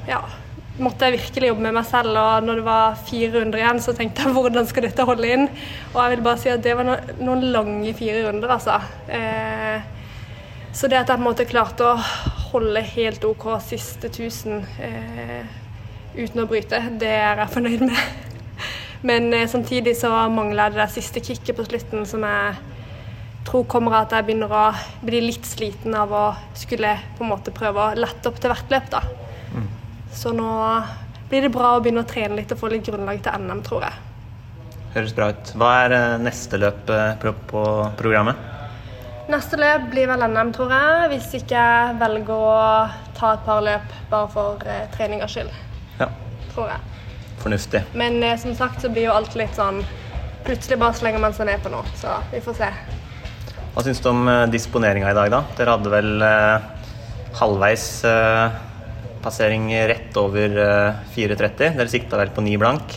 [0.09, 0.21] ja,
[0.83, 2.19] måtte jeg virkelig jobbe med meg selv.
[2.19, 5.49] Og når det var fire runder igjen, så tenkte jeg hvordan skal dette holde inn?
[5.93, 8.81] Og jeg vil bare si at det var no noen lange fire runder, altså.
[9.09, 9.91] Eh,
[10.75, 11.99] så det at jeg på en måte klarte å
[12.51, 15.45] holde helt OK siste 1000 eh,
[16.17, 18.31] uten å bryte, det er jeg fornøyd med.
[19.09, 22.74] Men eh, samtidig så mangla det der siste kicket på slutten som jeg
[23.45, 24.65] tror kommer av at jeg begynner å
[25.05, 26.25] bli litt sliten av å
[26.59, 28.89] skulle på en måte prøve å lette opp til hvert løp.
[28.91, 29.03] da.
[29.55, 29.69] Mm.
[30.15, 30.49] Så nå
[31.29, 33.87] blir det bra å begynne å trene litt og få litt grunnlag til NM, tror
[33.87, 34.03] jeg.
[34.95, 35.55] Høres bra ut.
[35.59, 36.91] Hva er neste løp
[37.51, 37.63] på
[37.99, 38.51] programmet?
[39.33, 41.09] Neste løp blir vel NM, tror jeg.
[41.15, 42.59] Hvis ikke jeg velger å
[43.17, 45.53] ta et par løp bare for eh, treningas skyld.
[45.99, 46.11] Ja.
[46.53, 47.01] Tror jeg.
[47.41, 47.83] Fornuftig.
[47.99, 49.83] Men eh, som sagt så blir jo alt litt sånn
[50.45, 52.67] Plutselig bare slenger man seg ned på noe, så vi får se.
[53.75, 55.41] Hva syns du om eh, disponeringa i dag, da?
[55.59, 56.67] Dere hadde vel eh,
[57.41, 58.61] halvveis eh,
[59.25, 60.61] passering rett over
[61.17, 61.75] 4.30.
[61.75, 62.95] Dere sikta vel på 9 blank.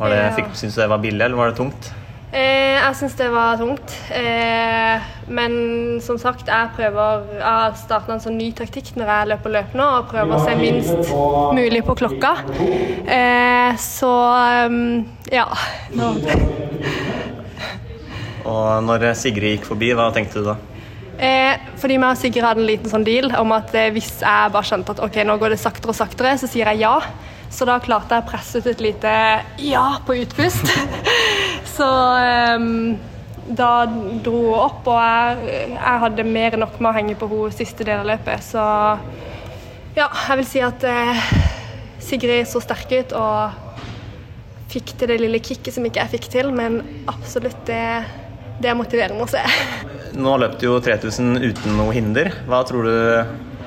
[0.00, 0.48] Var det, ja.
[0.58, 1.92] Syns du det var billig, eller var det tungt?
[2.36, 3.94] Eh, jeg syns det var tungt.
[4.10, 5.54] Eh, men
[6.04, 9.78] som sagt, jeg prøver Jeg har starta en sånn ny taktikk når jeg løper løp
[9.78, 11.14] nå, og prøver å se minst
[11.56, 12.34] mulig på klokka.
[13.06, 14.14] Eh, så
[14.66, 15.46] um, ja.
[15.94, 16.14] Nå.
[18.46, 20.56] Og når Sigrid gikk forbi, hva tenkte du da?
[21.16, 24.52] Eh, fordi vi og Sigrid hadde en liten sånn deal om at eh, hvis jeg
[24.52, 26.98] bare skjønte at ok, nå går det saktere og saktere, så sier jeg ja.
[27.52, 29.12] Så da klarte jeg å presse ut et lite
[29.62, 30.66] ja på utpust.
[31.76, 31.86] Så
[32.20, 32.66] eh,
[33.46, 37.30] da dro hun opp, og jeg, jeg, hadde mer enn nok med å henge på
[37.30, 38.42] henne siste del av løpet.
[38.44, 38.64] Så
[39.96, 41.28] ja, jeg vil si at eh,
[42.02, 43.64] Sigrid så sterk ut og
[44.72, 48.02] fikk til det lille kicket som ikke jeg fikk til, men absolutt det,
[48.62, 49.42] det er motiverende å se.
[50.16, 52.32] Nå løp du jo 3000 uten noe hinder.
[52.48, 52.96] Hva tror du,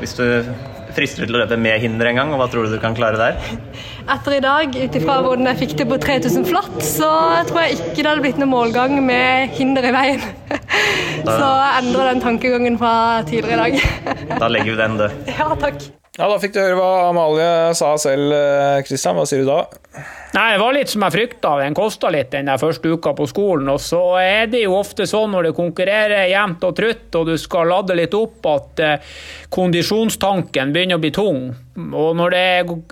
[0.01, 0.25] hvis du
[0.95, 3.19] frister til å løpe med hinder en gang, og hva tror du du kan klare
[3.19, 3.37] der?
[4.09, 7.11] Etter i dag, ut ifra hvordan jeg fikk det på 3000 flatt, så
[7.49, 10.25] tror jeg ikke det hadde blitt noen målgang med hinder i veien.
[11.19, 14.35] Så endrer den tankegangen fra tidligere i dag.
[14.41, 15.31] Da legger vi den død.
[15.35, 15.89] Ja, takk.
[16.19, 18.33] Ja, Da fikk du høre hva Amalie sa selv.
[18.83, 19.61] Kristian, hva sier du da?
[20.35, 21.53] Nei, Det var litt som jeg frykta.
[21.61, 23.69] Den kosta litt den der første uka på skolen.
[23.71, 27.37] Og så er det jo ofte sånn når du konkurrerer jevnt og trutt og du
[27.39, 29.15] skal lade litt opp, at eh,
[29.55, 31.41] kondisjonstanken begynner å bli tung.
[31.79, 32.45] Og når det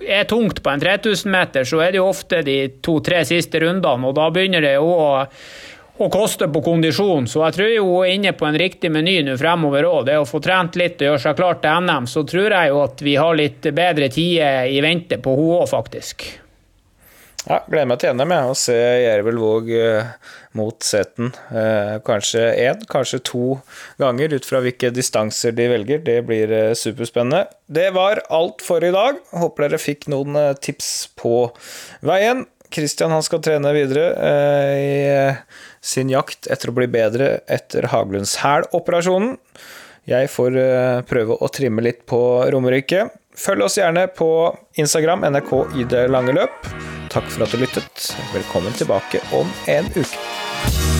[0.08, 4.08] er tungt på en 3000 meter, så er det jo ofte de to-tre siste rundene,
[4.08, 5.10] og da begynner det jo å
[5.98, 7.28] og koste på kondisjon.
[7.30, 10.04] Så jeg tror jo hun er inne på en riktig meny nå fremover òg.
[10.08, 12.82] Det å få trent litt og gjøre seg klar til NM, så tror jeg jo
[12.84, 16.28] at vi har litt bedre tider i vente på hun òg, faktisk.
[17.48, 19.70] Ja, gleder meg til NM å se Jervel Våg
[20.58, 21.32] mot Seten.
[21.50, 23.58] Eh, kanskje én, kanskje to
[24.00, 26.02] ganger, ut fra hvilke distanser de velger.
[26.04, 27.46] Det blir eh, superspennende.
[27.66, 29.20] Det var alt for i dag.
[29.36, 31.34] Håper dere fikk noen eh, tips på
[32.06, 32.46] veien.
[32.74, 35.42] Kristian han skal trene videre eh, i eh,
[35.80, 39.36] sin jakt etter å bli bedre etter Haglunds hæl-operasjonen.
[40.08, 40.54] Jeg får
[41.08, 43.10] prøve å trimme litt på Romerike.
[43.38, 44.30] Følg oss gjerne på
[44.80, 46.70] Instagram, NRK i det lange løp.
[47.12, 48.08] Takk for at du lyttet.
[48.34, 50.97] Velkommen tilbake om en uke.